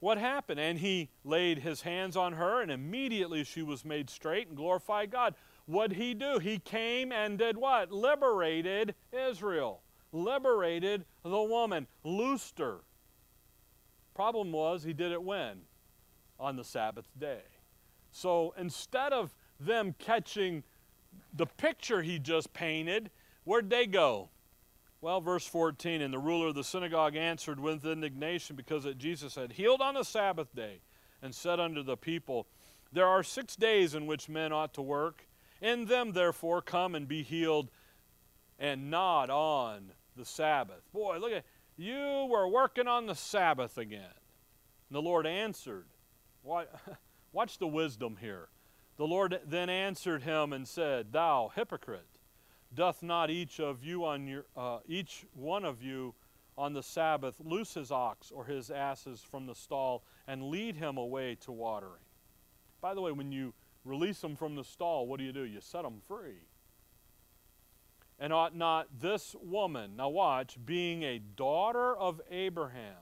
[0.00, 0.60] What happened?
[0.60, 5.10] And he laid his hands on her, and immediately she was made straight and glorified
[5.10, 5.34] God.
[5.66, 6.38] What did he do?
[6.38, 7.92] He came and did what?
[7.92, 9.82] Liberated Israel
[10.12, 12.80] liberated the woman, loosed her.
[14.14, 15.60] Problem was, he did it when?
[16.40, 17.42] On the Sabbath day.
[18.10, 20.64] So instead of them catching
[21.34, 23.10] the picture he just painted,
[23.44, 24.30] where'd they go?
[25.00, 29.36] Well, verse 14, and the ruler of the synagogue answered with indignation because that Jesus
[29.36, 30.80] had healed on the Sabbath day
[31.22, 32.48] and said unto the people,
[32.92, 35.28] There are six days in which men ought to work.
[35.60, 37.70] In them, therefore, come and be healed,
[38.58, 40.82] and not on the Sabbath.
[40.92, 41.44] Boy, look at
[41.76, 44.00] you were working on the Sabbath again.
[44.00, 45.86] And the Lord answered.
[47.32, 48.48] Watch the wisdom here.
[48.96, 52.17] The Lord then answered him and said, Thou hypocrite,
[52.74, 56.14] doth not each of you on your uh, each one of you
[56.56, 60.96] on the Sabbath loose his ox or his asses from the stall and lead him
[60.96, 62.02] away to watering?
[62.80, 63.54] By the way, when you
[63.84, 65.44] release them from the stall, what do you do?
[65.44, 66.42] You set them free.
[68.20, 72.96] And ought not this woman, now watch, being a daughter of Abraham,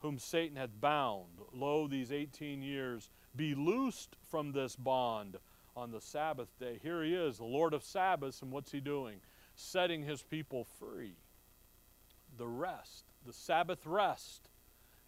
[0.00, 5.36] whom Satan hath bound, lo, these 18 years, be loosed from this bond
[5.76, 6.78] on the Sabbath day?
[6.82, 9.20] Here he is, the Lord of Sabbaths, and what's he doing?
[9.54, 11.16] Setting his people free.
[12.36, 14.48] The rest, the Sabbath rest.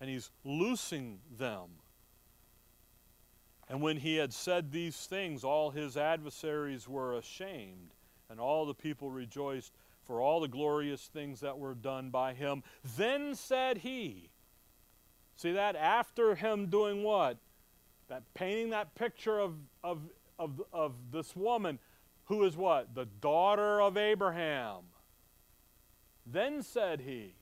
[0.01, 1.69] And he's loosing them.
[3.69, 7.95] And when he had said these things, all his adversaries were ashamed
[8.33, 9.73] and all the people rejoiced
[10.05, 12.63] for all the glorious things that were done by him.
[12.97, 14.31] Then said he,
[15.37, 15.77] see that?
[15.77, 17.37] After him doing what?
[18.09, 19.55] That painting that picture of,
[19.85, 20.01] of,
[20.43, 21.79] of, of this woman
[22.25, 22.95] who is what?
[22.95, 24.85] The daughter of Abraham.
[26.25, 27.35] Then said he,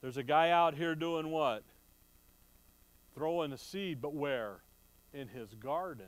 [0.00, 1.62] there's a guy out here doing what?
[3.14, 4.62] Throwing a seed, but where?
[5.12, 6.06] In his garden.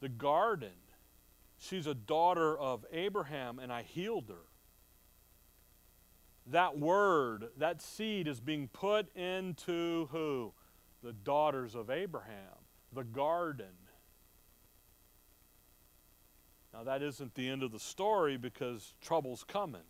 [0.00, 0.68] The garden.
[1.58, 4.46] She's a daughter of Abraham, and I healed her.
[6.46, 10.52] That word, that seed is being put into who?
[11.02, 13.66] The daughters of Abraham, the garden.
[16.74, 19.84] Now, that isn't the end of the story because trouble's coming.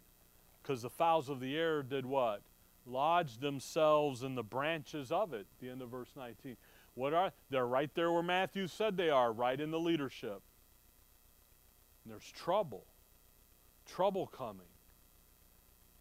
[0.62, 2.43] Because the fowls of the air did what?
[2.85, 5.47] Lodged themselves in the branches of it.
[5.62, 6.59] The end of verse 19.
[6.95, 10.43] What are they're right there where Matthew said they are, right in the leadership.
[12.07, 12.85] There's trouble,
[13.87, 14.61] trouble coming.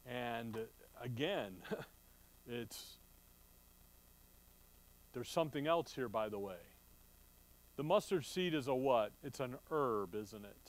[0.05, 0.57] And
[1.01, 1.53] again,
[2.47, 2.97] it's
[5.13, 6.57] there's something else here, by the way.
[7.77, 9.13] The mustard seed is a what?
[9.23, 10.62] It's an herb, isn't it?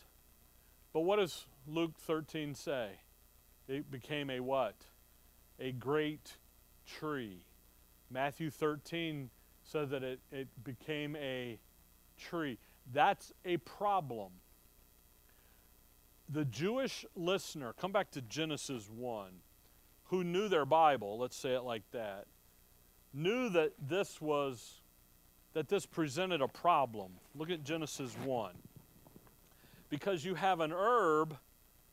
[0.95, 2.93] But what does Luke 13 say?
[3.69, 4.77] It became a what?
[5.61, 6.39] A great
[6.87, 7.45] tree.
[8.11, 9.29] Matthew 13
[9.63, 11.59] said that it, it became a
[12.17, 12.59] tree.
[12.91, 14.31] That's a problem
[16.29, 19.29] the Jewish listener, come back to Genesis 1,
[20.05, 22.27] who knew their Bible, let's say it like that,
[23.13, 24.81] knew that this was
[25.53, 27.13] that this presented a problem.
[27.37, 28.55] Look at Genesis 1.
[29.89, 31.37] Because you have an herb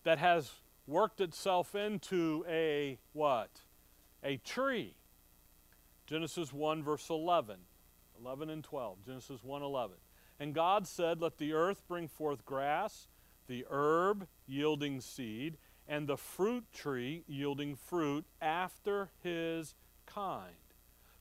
[0.03, 0.51] that has
[0.87, 3.49] worked itself into a what?
[4.23, 4.95] A tree.
[6.07, 7.57] Genesis 1 verse 11.
[8.19, 9.05] 11 and 12.
[9.05, 9.97] Genesis 1 11.
[10.39, 13.07] And God said, Let the earth bring forth grass,
[13.47, 19.75] the herb yielding seed, and the fruit tree yielding fruit after his
[20.05, 20.70] kind,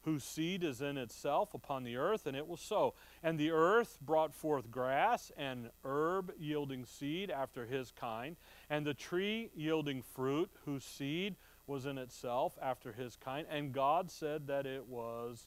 [0.02, 2.94] whose seed is in itself upon the earth, and it will sow.
[3.22, 8.36] And the earth brought forth grass and herb yielding seed after his kind,
[8.68, 11.36] and the tree yielding fruit, whose seed
[11.66, 13.46] was in itself after his kind.
[13.50, 15.46] And God said that it was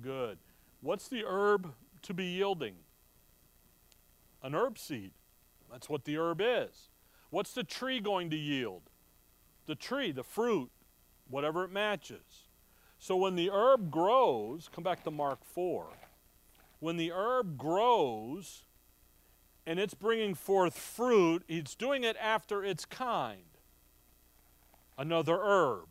[0.00, 0.38] good.
[0.80, 2.76] What's the herb to be yielding?
[4.42, 5.10] An herb seed.
[5.70, 6.90] That's what the herb is.
[7.30, 8.82] What's the tree going to yield?
[9.66, 10.70] The tree, the fruit,
[11.28, 12.47] whatever it matches.
[12.98, 15.86] So when the herb grows, come back to Mark 4.
[16.80, 18.64] When the herb grows
[19.66, 23.42] and it's bringing forth fruit, it's doing it after its kind.
[24.96, 25.86] Another herb.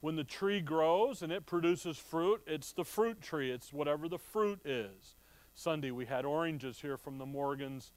[0.00, 3.50] When the tree grows and it produces fruit, it's the fruit tree.
[3.50, 5.14] It's whatever the fruit is.
[5.54, 7.92] Sunday we had oranges here from the Morgan's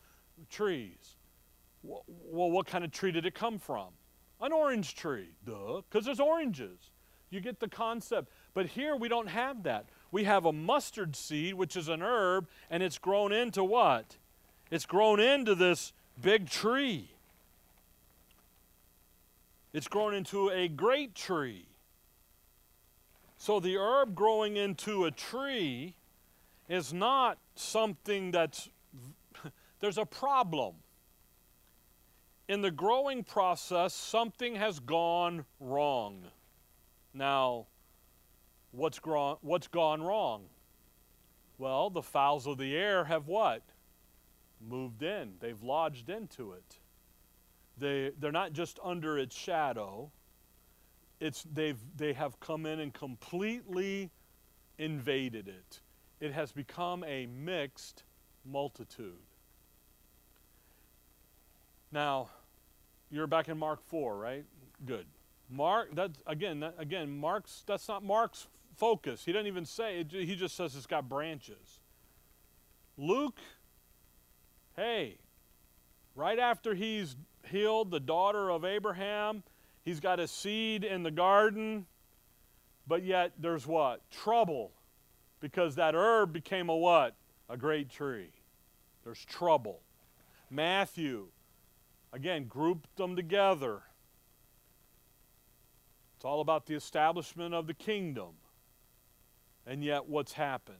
[0.49, 1.15] trees.
[1.81, 2.03] Well,
[2.51, 3.87] what kind of tree did it come from?
[4.41, 6.91] An orange tree, duh, because there's oranges.
[7.33, 8.29] You get the concept.
[8.53, 9.87] But here we don't have that.
[10.11, 14.17] We have a mustard seed, which is an herb, and it's grown into what?
[14.69, 17.09] It's grown into this big tree.
[19.73, 21.65] It's grown into a great tree.
[23.39, 25.95] So the herb growing into a tree
[26.69, 28.69] is not something that's,
[29.79, 30.75] there's a problem.
[32.47, 36.25] In the growing process, something has gone wrong.
[37.13, 37.67] Now,
[38.71, 40.45] what's, gro- what's gone wrong?
[41.57, 43.61] Well, the fowls of the air have what?
[44.59, 45.33] Moved in.
[45.39, 46.79] They've lodged into it.
[47.77, 50.11] They, they're not just under its shadow,
[51.19, 54.11] it's, they've, they have come in and completely
[54.77, 55.79] invaded it.
[56.19, 58.03] It has become a mixed
[58.45, 59.13] multitude.
[61.91, 62.29] Now,
[63.09, 64.43] you're back in Mark 4, right?
[64.85, 65.05] Good.
[65.49, 69.23] Mark, that again, that, again, Mark's that's not Mark's focus.
[69.25, 71.79] He doesn't even say it, he just says it's got branches.
[72.97, 73.39] Luke,
[74.75, 75.17] hey,
[76.15, 77.15] right after he's
[77.49, 79.43] healed the daughter of Abraham,
[79.83, 81.85] he's got a seed in the garden,
[82.87, 84.01] but yet there's what?
[84.11, 84.71] Trouble.
[85.39, 87.15] Because that herb became a what?
[87.49, 88.31] A great tree.
[89.03, 89.81] There's trouble.
[90.49, 91.27] Matthew,
[92.13, 93.81] again, grouped them together.
[96.23, 98.29] It's all about the establishment of the kingdom.
[99.67, 100.77] And yet, what's happened?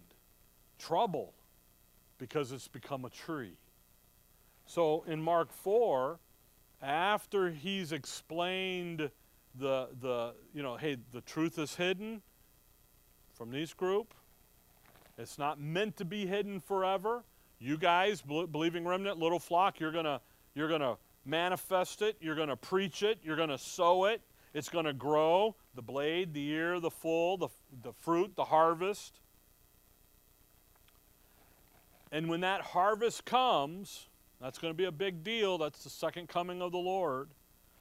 [0.79, 1.33] Trouble,
[2.17, 3.57] because it's become a tree.
[4.65, 6.17] So in Mark 4,
[6.81, 9.11] after he's explained
[9.53, 12.21] the, the you know, hey, the truth is hidden
[13.33, 14.13] from this group,
[15.17, 17.25] it's not meant to be hidden forever.
[17.59, 20.21] You guys, believing remnant, little flock, you're going to
[20.55, 24.21] you're going to manifest it, you're going to preach it, you're going to sow it,
[24.53, 27.49] it's going to grow the blade, the ear, the full, the,
[27.81, 29.19] the fruit, the harvest.
[32.11, 34.07] And when that harvest comes,
[34.39, 35.57] that's going to be a big deal.
[35.57, 37.29] That's the second coming of the Lord.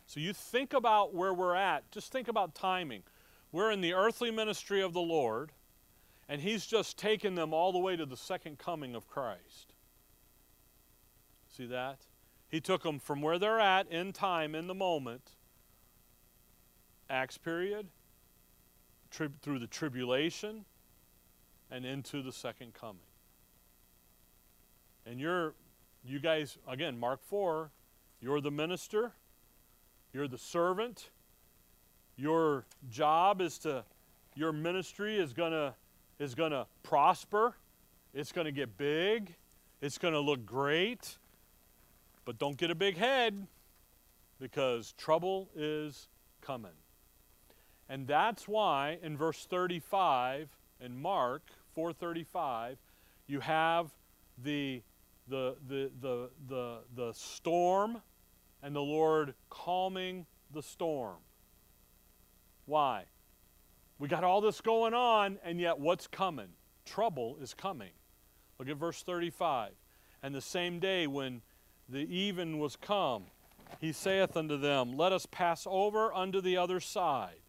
[0.07, 1.91] So you think about where we're at.
[1.91, 3.03] Just think about timing.
[3.51, 5.53] We're in the earthly ministry of the Lord,
[6.29, 9.75] and He's just taken them all the way to the second coming of Christ.
[11.55, 12.07] See that?
[12.49, 15.33] He took them from where they're at in time, in the moment,
[17.13, 17.87] Acts period,
[19.11, 20.65] through the tribulation,
[21.71, 23.03] and into the second coming.
[25.05, 25.55] And you're,
[26.05, 27.71] you guys, again, Mark 4,
[28.21, 29.13] you're the minister,
[30.13, 31.11] you're the servant.
[32.17, 33.85] Your job is to,
[34.35, 35.75] your ministry is going to
[36.19, 37.57] is going to prosper.
[38.15, 39.35] It's going to get big.
[39.81, 41.19] It's going to look great.
[42.25, 43.47] But don't get a big head
[44.39, 46.09] because trouble is
[46.41, 46.71] coming.
[47.93, 50.49] And that's why in verse 35
[50.81, 51.43] in Mark
[51.77, 52.79] 4:35
[53.27, 53.91] you have
[54.43, 54.83] the
[55.29, 58.01] the the the the, the storm
[58.63, 60.25] and the Lord calming
[60.55, 61.19] the storm.
[62.65, 63.05] Why?
[63.99, 66.49] We got all this going on and yet what's coming?
[66.87, 67.93] Trouble is coming.
[68.59, 69.73] Look at verse 35.
[70.23, 71.43] And the same day when
[71.91, 73.25] the even was come,
[73.81, 77.42] he saith unto them, Let us pass over unto the other side.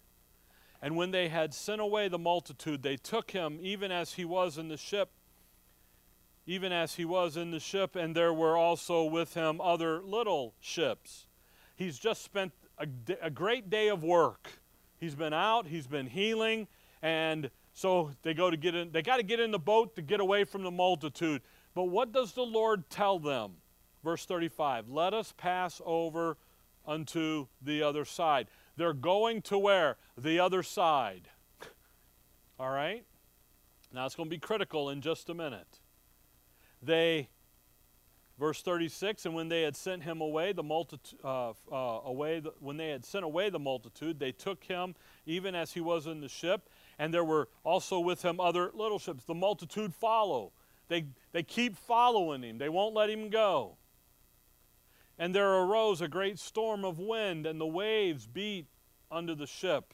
[0.84, 4.58] And when they had sent away the multitude, they took him even as he was
[4.58, 5.12] in the ship,
[6.46, 10.56] even as he was in the ship, and there were also with him other little
[10.60, 11.26] ships.
[11.78, 12.86] He's just spent a,
[13.22, 14.60] a great day of work.
[15.00, 16.68] He's been out, he's been healing,
[17.02, 20.02] and So they go to get in, they got to get in the boat to
[20.02, 21.42] get away from the multitude.
[21.74, 23.54] But what does the Lord tell them?
[24.04, 26.36] Verse 35 Let us pass over
[26.86, 28.48] unto the other side.
[28.76, 29.98] They're going to where?
[30.18, 31.30] The other side.
[32.60, 33.06] All right?
[33.94, 35.80] Now it's going to be critical in just a minute.
[36.82, 37.30] They,
[38.40, 42.54] verse 36, and when they had sent him away, the multitude, uh, uh, away, the,
[42.60, 44.96] when they had sent away the multitude, they took him
[45.26, 49.00] even as he was in the ship, and there were also with him other little
[49.00, 49.24] ships.
[49.24, 50.52] The multitude follow.
[50.90, 53.78] They, they keep following him, they won't let him go.
[55.18, 58.68] And there arose a great storm of wind, and the waves beat
[59.12, 59.94] under the ship.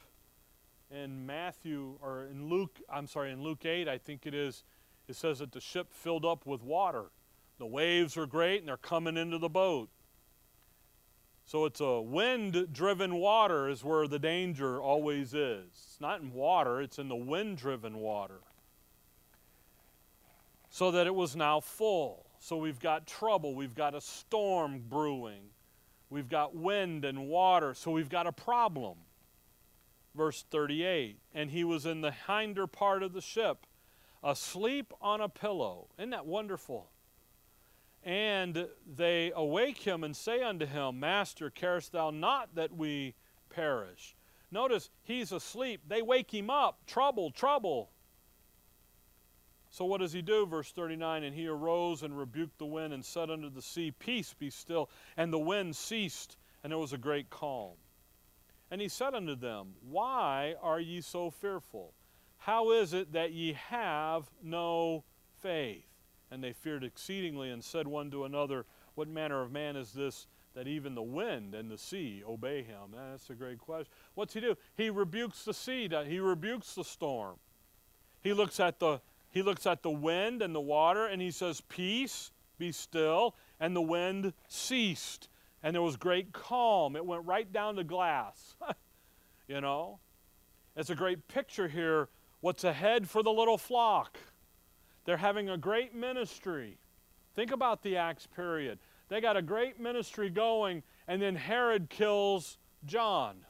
[0.90, 4.64] In Matthew, or in Luke, I'm sorry, in Luke 8, I think it is,
[5.06, 7.10] it says that the ship filled up with water.
[7.58, 9.90] The waves are great, and they're coming into the boat.
[11.44, 15.66] So it's a wind driven water, is where the danger always is.
[15.66, 18.40] It's not in water, it's in the wind driven water.
[20.70, 22.29] So that it was now full.
[22.40, 25.42] So we've got trouble, we've got a storm brewing,
[26.08, 28.96] we've got wind and water, so we've got a problem.
[30.14, 33.66] Verse 38 And he was in the hinder part of the ship,
[34.24, 35.88] asleep on a pillow.
[35.98, 36.90] Isn't that wonderful?
[38.02, 38.66] And
[38.96, 43.14] they awake him and say unto him, Master, carest thou not that we
[43.50, 44.16] perish?
[44.50, 45.82] Notice he's asleep.
[45.86, 46.86] They wake him up.
[46.86, 47.90] Trouble, trouble.
[49.70, 50.46] So what does he do?
[50.46, 54.34] Verse 39 And he arose and rebuked the wind and said unto the sea, Peace,
[54.34, 54.90] be still.
[55.16, 57.74] And the wind ceased, and there was a great calm.
[58.70, 61.94] And he said unto them, Why are ye so fearful?
[62.38, 65.04] How is it that ye have no
[65.40, 65.86] faith?
[66.30, 70.26] And they feared exceedingly and said one to another, What manner of man is this
[70.54, 72.92] that even the wind and the sea obey him?
[72.92, 73.92] That's a great question.
[74.14, 74.56] What's he do?
[74.76, 77.36] He rebukes the sea, he rebukes the storm.
[78.22, 79.00] He looks at the
[79.30, 83.36] he looks at the wind and the water and he says, Peace, be still.
[83.60, 85.28] And the wind ceased.
[85.62, 86.96] And there was great calm.
[86.96, 88.54] It went right down to glass.
[89.48, 90.00] you know?
[90.76, 92.08] It's a great picture here.
[92.40, 94.18] What's ahead for the little flock?
[95.04, 96.78] They're having a great ministry.
[97.34, 98.78] Think about the Acts period.
[99.08, 103.44] They got a great ministry going, and then Herod kills John.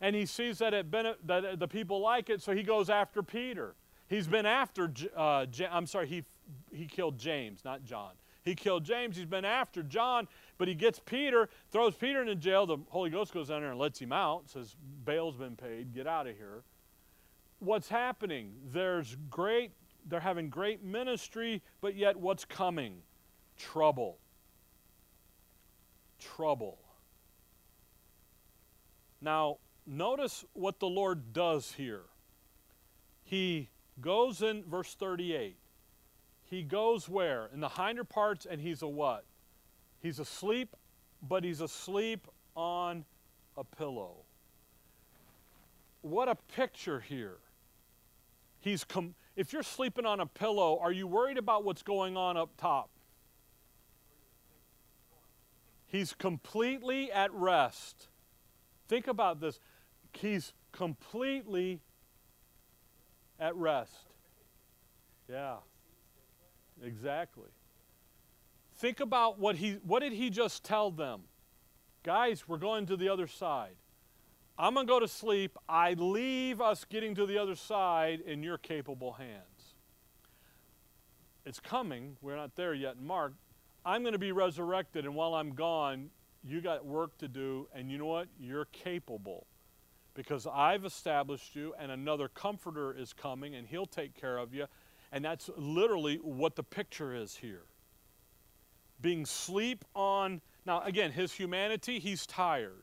[0.00, 3.74] And he sees that, it that the people like it, so he goes after Peter.
[4.08, 6.24] He's been after, uh, I'm sorry, he,
[6.72, 8.12] he killed James, not John.
[8.42, 9.16] He killed James.
[9.16, 12.64] He's been after John, but he gets Peter, throws Peter into jail.
[12.64, 16.06] The Holy Ghost goes down there and lets him out, says, Bail's been paid, get
[16.06, 16.62] out of here.
[17.58, 18.54] What's happening?
[18.72, 19.72] There's great,
[20.06, 23.02] they're having great ministry, but yet what's coming?
[23.58, 24.16] Trouble.
[26.18, 26.78] Trouble.
[29.20, 32.04] Now, notice what the Lord does here.
[33.24, 33.68] He
[34.00, 35.56] goes in verse 38.
[36.44, 37.48] He goes where?
[37.52, 39.24] In the hinder parts, and he's a what?
[40.00, 40.76] He's asleep,
[41.22, 43.04] but he's asleep on
[43.56, 44.24] a pillow.
[46.00, 47.38] What a picture here.
[48.60, 52.36] He's com- if you're sleeping on a pillow, are you worried about what's going on
[52.36, 52.90] up top?
[55.86, 58.08] He's completely at rest.
[58.88, 59.58] Think about this.
[60.12, 61.80] He's completely
[63.38, 63.92] at rest.
[65.28, 65.56] Yeah.
[66.82, 67.50] Exactly.
[68.76, 71.22] Think about what he what did he just tell them?
[72.04, 73.74] Guys, we're going to the other side.
[74.56, 75.56] I'm going to go to sleep.
[75.68, 79.74] I leave us getting to the other side in your capable hands.
[81.44, 82.16] It's coming.
[82.20, 83.34] We're not there yet Mark.
[83.84, 86.10] I'm going to be resurrected, and while I'm gone,
[86.44, 88.28] you got work to do, and you know what?
[88.38, 89.46] You're capable
[90.18, 94.66] because I've established you, and another comforter is coming, and he'll take care of you.
[95.12, 97.62] And that's literally what the picture is here.
[99.00, 102.82] Being sleep on, now again, his humanity, he's tired.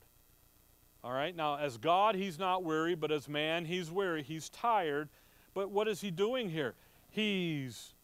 [1.04, 4.24] All right, now as God, he's not weary, but as man, he's weary.
[4.24, 5.10] He's tired.
[5.54, 6.74] But what is he doing here?
[7.12, 7.96] He's,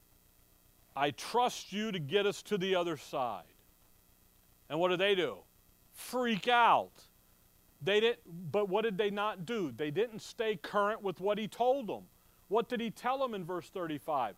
[0.93, 3.45] I trust you to get us to the other side.
[4.69, 5.37] And what do they do?
[5.93, 6.91] Freak out.
[7.81, 9.71] They didn't, but what did they not do?
[9.75, 12.03] They didn't stay current with what he told them.
[12.47, 14.35] What did he tell them in verse 35?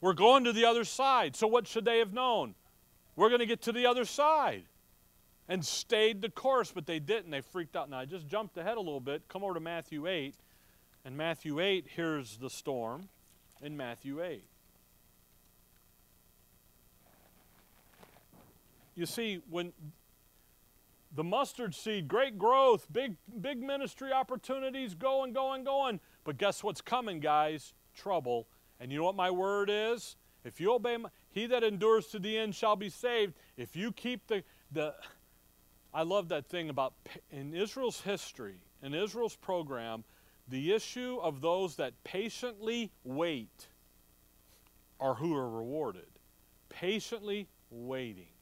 [0.00, 1.36] We're going to the other side.
[1.36, 2.54] So what should they have known?
[3.16, 4.62] We're going to get to the other side.
[5.48, 7.30] And stayed the course, but they didn't.
[7.30, 7.90] They freaked out.
[7.90, 9.22] Now I just jumped ahead a little bit.
[9.28, 10.34] Come over to Matthew 8.
[11.04, 13.08] And Matthew 8, here's the storm
[13.62, 14.44] in Matthew 8.
[18.94, 19.72] You see, when
[21.18, 25.98] the mustard seed, great growth, big, big ministry opportunities, going, going, going.
[26.22, 27.74] But guess what's coming, guys?
[27.92, 28.46] Trouble.
[28.78, 30.14] And you know what my word is?
[30.44, 33.34] If you obey my, he that endures to the end shall be saved.
[33.56, 34.94] If you keep the, the
[35.92, 36.94] I love that thing about
[37.32, 40.04] in Israel's history, in Israel's program,
[40.46, 43.66] the issue of those that patiently wait
[45.00, 46.20] are who are rewarded.
[46.68, 48.37] Patiently waiting.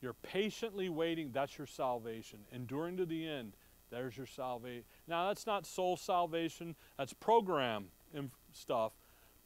[0.00, 2.40] You're patiently waiting, that's your salvation.
[2.52, 3.54] Enduring to the end,
[3.90, 4.84] there's your salvation.
[5.06, 8.92] Now, that's not soul salvation, that's program and stuff.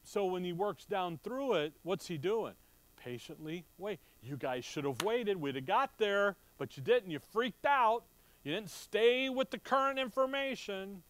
[0.05, 2.55] So when he works down through it, what's he doing?
[2.97, 4.01] Patiently wait.
[4.23, 5.41] You guys should have waited.
[5.41, 7.11] We'd have got there, but you didn't.
[7.11, 8.05] You freaked out.
[8.45, 11.03] You didn't stay with the current information.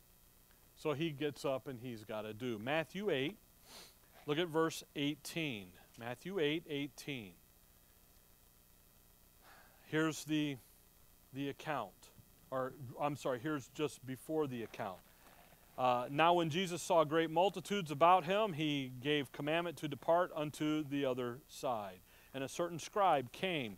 [0.76, 2.59] So he gets up and he's got to do.
[2.59, 3.36] Matthew 8,
[4.26, 5.68] look at verse 18.
[5.99, 7.32] Matthew 8, 18.
[9.93, 10.57] Here's the,
[11.34, 11.93] the account.
[12.51, 14.97] Or, I'm sorry, here's just before the account.
[15.76, 20.82] Uh, now, when Jesus saw great multitudes about him, he gave commandment to depart unto
[20.82, 21.99] the other side.
[22.32, 23.76] And a certain scribe came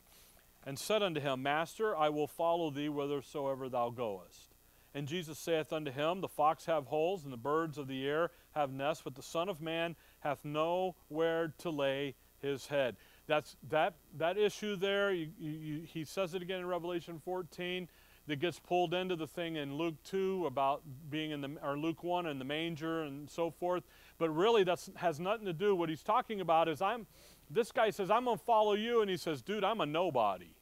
[0.64, 4.54] and said unto him, Master, I will follow thee whithersoever thou goest.
[4.94, 8.30] And Jesus saith unto him, The fox have holes, and the birds of the air
[8.52, 12.94] have nests, but the Son of Man hath nowhere to lay his head.
[13.26, 15.12] That's that that issue there.
[15.12, 17.88] You, you, he says it again in Revelation 14
[18.26, 22.02] that gets pulled into the thing in Luke 2 about being in the, or Luke
[22.02, 23.84] 1 in the manger and so forth.
[24.18, 25.74] But really, that has nothing to do.
[25.74, 27.06] What he's talking about is I'm,
[27.50, 29.02] this guy says, I'm going to follow you.
[29.02, 30.54] And he says, dude, I'm a nobody.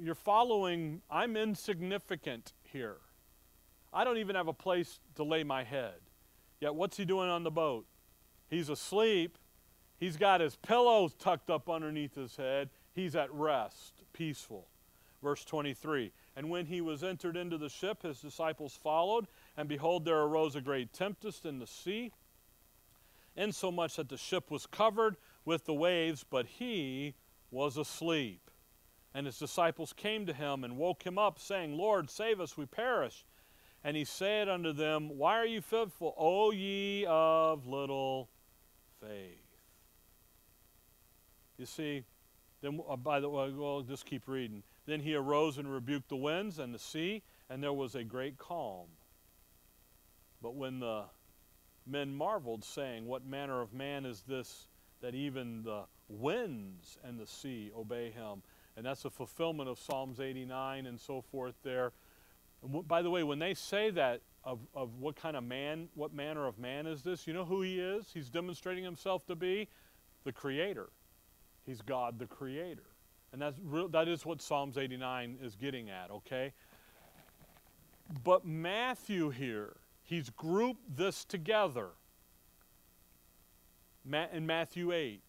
[0.00, 2.96] You're following, I'm insignificant here.
[3.92, 5.94] I don't even have a place to lay my head.
[6.60, 7.86] Yet, what's he doing on the boat?
[8.48, 9.38] He's asleep.
[10.04, 12.68] He's got his pillows tucked up underneath his head.
[12.92, 14.66] He's at rest, peaceful.
[15.22, 20.04] Verse 23 and when he was entered into the ship, his disciples followed, and behold,
[20.04, 22.12] there arose a great tempest in the sea,
[23.34, 27.14] insomuch that the ship was covered with the waves, but he
[27.50, 28.50] was asleep.
[29.14, 32.66] And his disciples came to him and woke him up, saying, Lord, save us, we
[32.66, 33.24] perish.
[33.82, 38.28] And he said unto them, Why are ye fitful, O ye of little
[39.00, 39.43] faith?
[41.58, 42.04] You see,
[42.62, 44.62] then uh, by the way, we'll just keep reading.
[44.86, 48.38] Then he arose and rebuked the winds and the sea, and there was a great
[48.38, 48.86] calm.
[50.42, 51.04] But when the
[51.86, 54.68] men marveled, saying, What manner of man is this
[55.00, 58.42] that even the winds and the sea obey him?
[58.76, 61.92] And that's a fulfillment of Psalms 89 and so forth there.
[62.88, 66.46] By the way, when they say that of, of what kind of man, what manner
[66.46, 68.06] of man is this, you know who he is?
[68.12, 69.68] He's demonstrating himself to be
[70.24, 70.88] the Creator.
[71.66, 72.82] He's God the Creator.
[73.32, 76.52] And that's real, that is what Psalms 89 is getting at, okay?
[78.22, 81.88] But Matthew here, he's grouped this together
[84.32, 85.20] in Matthew 8.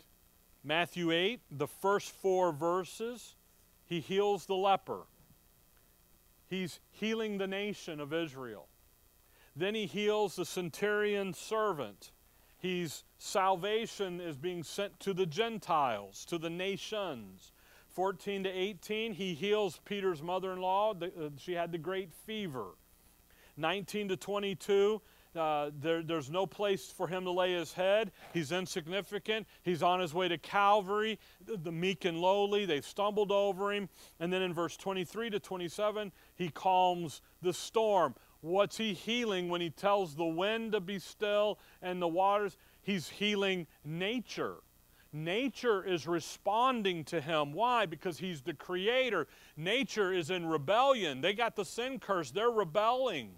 [0.63, 3.35] Matthew 8, the first four verses,
[3.85, 5.03] he heals the leper.
[6.47, 8.67] He's healing the nation of Israel.
[9.55, 12.11] Then he heals the centurion servant.
[12.65, 17.51] He's salvation is being sent to the Gentiles, to the nations.
[17.89, 20.95] 14 to 18, he heals Peter's mother in law.
[20.99, 22.69] Uh, she had the great fever.
[23.55, 24.99] 19 to 22,
[25.35, 28.11] uh, there, there's no place for him to lay his head.
[28.33, 29.45] He's insignificant.
[29.61, 32.65] He's on his way to Calvary, the, the meek and lowly.
[32.65, 33.89] They've stumbled over him.
[34.19, 38.15] And then in verse 23 to 27, he calms the storm.
[38.45, 42.57] What's he healing when he tells the wind to be still and the waters?
[42.83, 44.57] He's healing nature.
[45.11, 47.53] Nature is responding to him.
[47.53, 47.87] Why?
[47.87, 49.25] Because he's the creator.
[49.57, 51.21] Nature is in rebellion.
[51.21, 53.31] They got the sin curse, they're rebelling.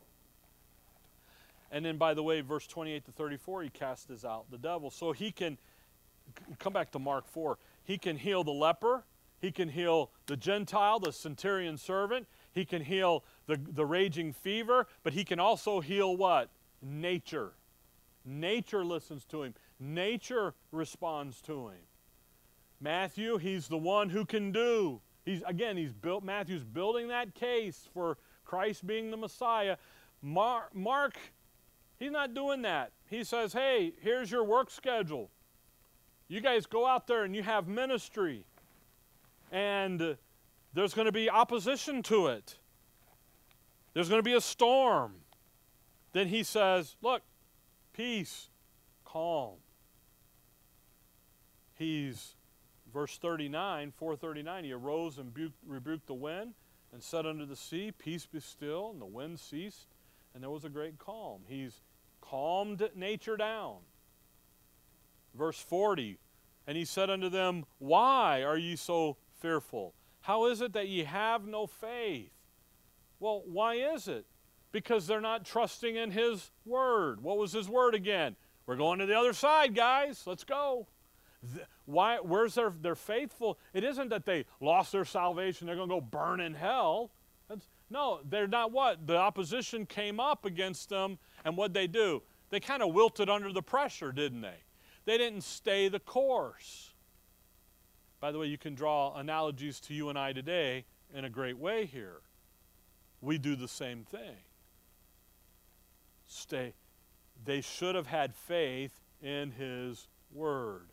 [1.71, 4.89] And then, by the way, verse 28 to 34, he casts out the devil.
[4.89, 5.57] So he can,
[6.59, 9.05] come back to Mark 4, he can heal the leper,
[9.39, 14.87] he can heal the Gentile, the centurion servant, he can heal the, the raging fever,
[15.03, 16.49] but he can also heal what?
[16.81, 17.53] Nature.
[18.23, 19.53] Nature listens to him.
[19.79, 21.79] Nature responds to him.
[22.79, 25.01] Matthew, he's the one who can do.
[25.25, 29.77] He's again, he's built Matthew's building that case for Christ being the Messiah.
[30.21, 31.17] Mar, Mark,
[31.99, 32.91] he's not doing that.
[33.09, 35.31] He says, "Hey, here's your work schedule.
[36.27, 38.45] You guys go out there and you have ministry.
[39.51, 40.17] And
[40.73, 42.57] there's going to be opposition to it.
[43.97, 45.15] There's going to be a storm."
[46.13, 47.23] Then he says, "Look,
[47.93, 48.49] peace,
[49.03, 49.55] calm.
[51.73, 52.35] He's,
[52.93, 55.33] verse 39, 439, he arose and
[55.65, 56.53] rebuked the wind
[56.93, 59.87] and said unto the sea, Peace be still, and the wind ceased,
[60.33, 61.41] and there was a great calm.
[61.47, 61.81] He's
[62.21, 63.77] calmed nature down.
[65.33, 66.19] Verse 40
[66.67, 69.95] And he said unto them, Why are ye so fearful?
[70.21, 72.36] How is it that ye have no faith?
[73.19, 74.25] Well, why is it?
[74.71, 77.21] Because they're not trusting in his word.
[77.21, 78.35] What was his word again?
[78.65, 80.23] We're going to the other side, guys.
[80.25, 80.87] Let's go.
[81.85, 83.57] Why, where's their, their faithful?
[83.73, 87.11] It isn't that they lost their salvation, they're going to go burn in hell.
[87.47, 89.07] That's, no, they're not what?
[89.07, 92.23] The opposition came up against them, and what they do?
[92.49, 94.63] They kind of wilted under the pressure, didn't they?
[95.05, 96.93] They didn't stay the course.
[98.19, 101.57] By the way, you can draw analogies to you and I today in a great
[101.57, 102.21] way here.
[103.21, 104.37] We do the same thing.
[106.27, 106.73] Stay.
[107.45, 108.91] They should have had faith
[109.21, 110.89] in his word.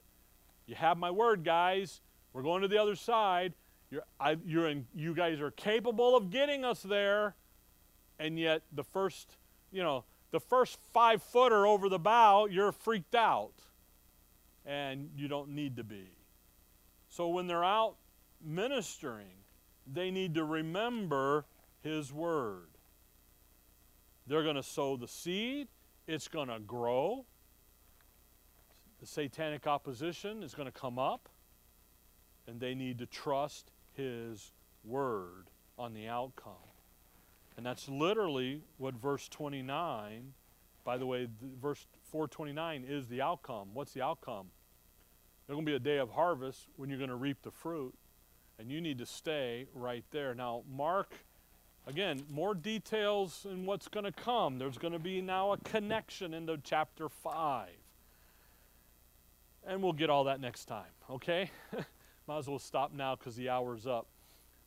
[0.67, 2.01] You have my word, guys.
[2.33, 3.55] We're going to the other side.
[3.91, 7.35] You're, I, you're in, you guys are capable of getting us there,
[8.19, 9.37] and yet the first,
[9.71, 13.53] you know, the first five footer over the bow, you're freaked out,
[14.67, 16.09] and you don't need to be.
[17.09, 17.97] So when they're out
[18.45, 19.45] ministering,
[19.87, 21.45] they need to remember
[21.85, 22.67] His word.
[24.27, 25.69] They're going to sow the seed.
[26.09, 27.27] It's going to grow
[29.05, 31.29] the satanic opposition is going to come up,
[32.47, 36.55] and they need to trust His word on the outcome.
[37.59, 40.33] And that's literally what verse 29,
[40.85, 41.29] by the way,
[41.61, 43.69] verse 429 is the outcome.
[43.75, 44.47] What's the outcome?
[45.47, 47.95] There's going to be a day of harvest when you're going to reap the fruit,
[48.59, 50.35] and you need to stay right there.
[50.35, 51.13] Now, Mark,
[51.87, 54.59] again, more details in what's going to come.
[54.59, 57.69] There's going to be now a connection into chapter 5.
[59.67, 61.51] And we'll get all that next time, okay?
[62.27, 64.07] Might as well stop now because the hour's up.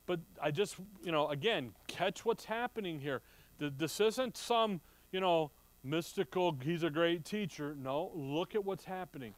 [0.05, 3.21] But I just, you know, again, catch what's happening here.
[3.59, 5.51] This isn't some, you know,
[5.83, 7.75] mystical, he's a great teacher.
[7.81, 9.33] No, look at what's happening.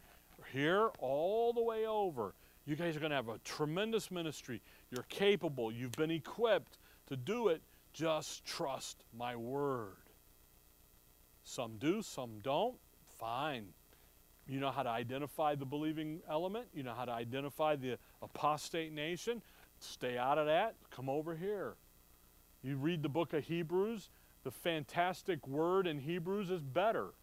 [0.54, 2.34] Here, all the way over,
[2.66, 4.62] you guys are going to have a tremendous ministry.
[4.92, 6.78] You're capable, you've been equipped
[7.10, 7.62] to do it.
[7.94, 9.98] Just trust my word.
[11.44, 12.78] Some do, some don't.
[13.20, 13.66] Fine.
[14.48, 16.68] You know how to identify the believing element.
[16.74, 19.42] You know how to identify the apostate nation.
[19.80, 20.76] Stay out of that.
[20.92, 21.76] Come over here.
[22.62, 24.10] You read the book of Hebrews.
[24.44, 27.14] The fantastic word in Hebrews is better.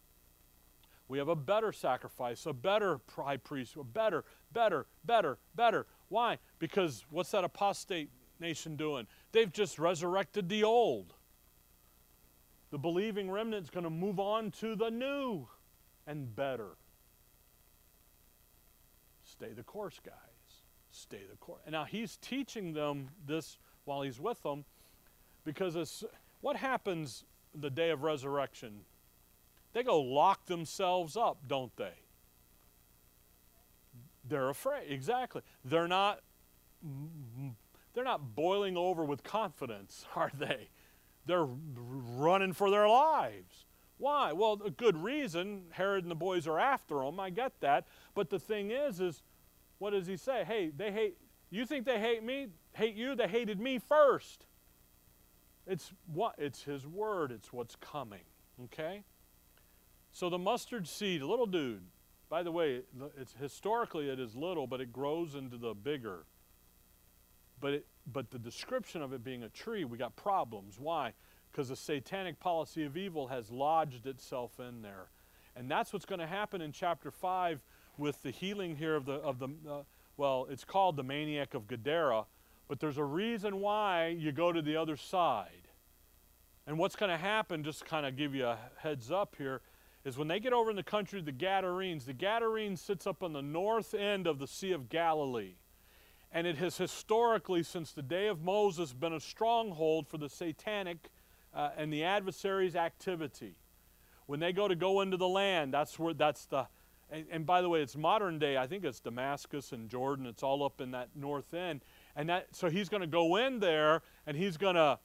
[1.09, 5.87] We have a better sacrifice, a better high priest, a better, better, better, better.
[6.09, 6.39] Why?
[6.59, 8.11] Because what's that apostate
[8.41, 9.07] nation doing?
[9.37, 11.13] They've just resurrected the old.
[12.71, 15.47] The believing remnant is going to move on to the new
[16.07, 16.71] and better.
[19.23, 20.15] Stay the course, guys.
[20.91, 21.61] Stay the course.
[21.67, 24.65] And now he's teaching them this while he's with them
[25.45, 26.03] because
[26.41, 27.23] what happens
[27.55, 28.87] the day of resurrection?
[29.75, 31.93] They go lock themselves up, don't they?
[34.27, 34.91] They're afraid.
[34.91, 35.43] Exactly.
[35.63, 36.21] They're not
[37.97, 40.69] they're not boiling over with confidence, are they?
[41.25, 43.65] They're running for their lives.
[43.99, 44.33] Why?
[44.33, 45.63] Well, a good reason.
[45.71, 47.19] Herod and the boys are after them.
[47.19, 47.87] I get that.
[48.15, 49.23] But the thing is, is
[49.79, 50.45] what does he say?
[50.47, 51.17] Hey, they hate,
[51.51, 52.49] you think they hate me?
[52.75, 53.15] Hate you?
[53.15, 54.45] They hated me first.
[55.67, 56.35] It's what?
[56.37, 57.33] It's his word.
[57.33, 58.21] It's what's coming.
[58.65, 59.03] Okay?
[60.13, 61.83] So the mustard seed, little dude.
[62.29, 62.83] By the way,
[63.19, 66.27] it's historically it is little, but it grows into the bigger.
[67.61, 70.79] But it, but the description of it being a tree, we got problems.
[70.79, 71.13] Why?
[71.57, 75.09] because the satanic policy of evil has lodged itself in there.
[75.57, 77.63] And that's what's going to happen in chapter 5
[77.97, 79.83] with the healing here of the, of the uh,
[80.19, 82.27] well, it's called the maniac of Gadara,
[82.69, 85.69] but there's a reason why you go to the other side.
[86.67, 89.63] And what's going to happen, just to kind of give you a heads up here,
[90.05, 93.23] is when they get over in the country of the Gadarenes, the Gadarenes sits up
[93.23, 95.55] on the north end of the Sea of Galilee.
[96.33, 101.11] And it has historically, since the day of Moses, been a stronghold for the satanic
[101.55, 103.57] uh, and the adversary's activity.
[104.27, 106.67] When they go to go into the land, that's where that's the
[107.09, 108.57] and, and, by the way, it's modern day.
[108.57, 110.27] I think it's Damascus and Jordan.
[110.27, 111.83] It's all up in that north end.
[112.17, 114.99] And that so he's going to go in there and he's going to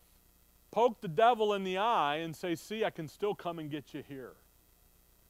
[0.71, 3.93] poke the devil in the eye and say, "See, I can still come and get
[3.93, 4.33] you here.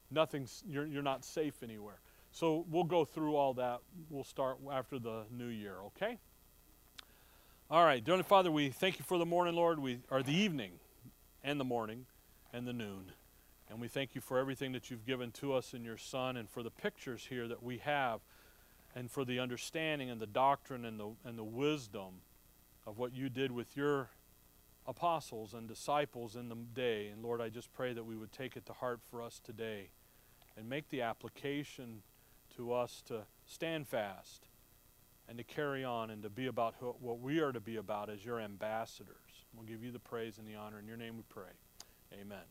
[0.09, 1.99] Nothing's you're you're not safe anywhere."
[2.32, 3.79] So we'll go through all that.
[4.09, 6.17] We'll start after the new year, okay?
[7.69, 9.79] All right, Dear Father, we thank you for the morning, Lord.
[9.79, 10.73] We or the evening
[11.43, 12.05] and the morning
[12.53, 13.11] and the noon.
[13.69, 16.49] And we thank you for everything that you've given to us in your Son and
[16.49, 18.19] for the pictures here that we have
[18.93, 22.21] and for the understanding and the doctrine and the, and the wisdom
[22.86, 24.09] of what you did with your
[24.86, 27.07] apostles and disciples in the day.
[27.07, 29.91] And Lord, I just pray that we would take it to heart for us today
[30.57, 32.01] and make the application
[32.57, 34.47] to us to stand fast
[35.27, 38.25] and to carry on and to be about what we are to be about as
[38.25, 39.15] your ambassadors.
[39.55, 40.79] We'll give you the praise and the honor.
[40.79, 41.51] In your name we pray.
[42.13, 42.43] Amen.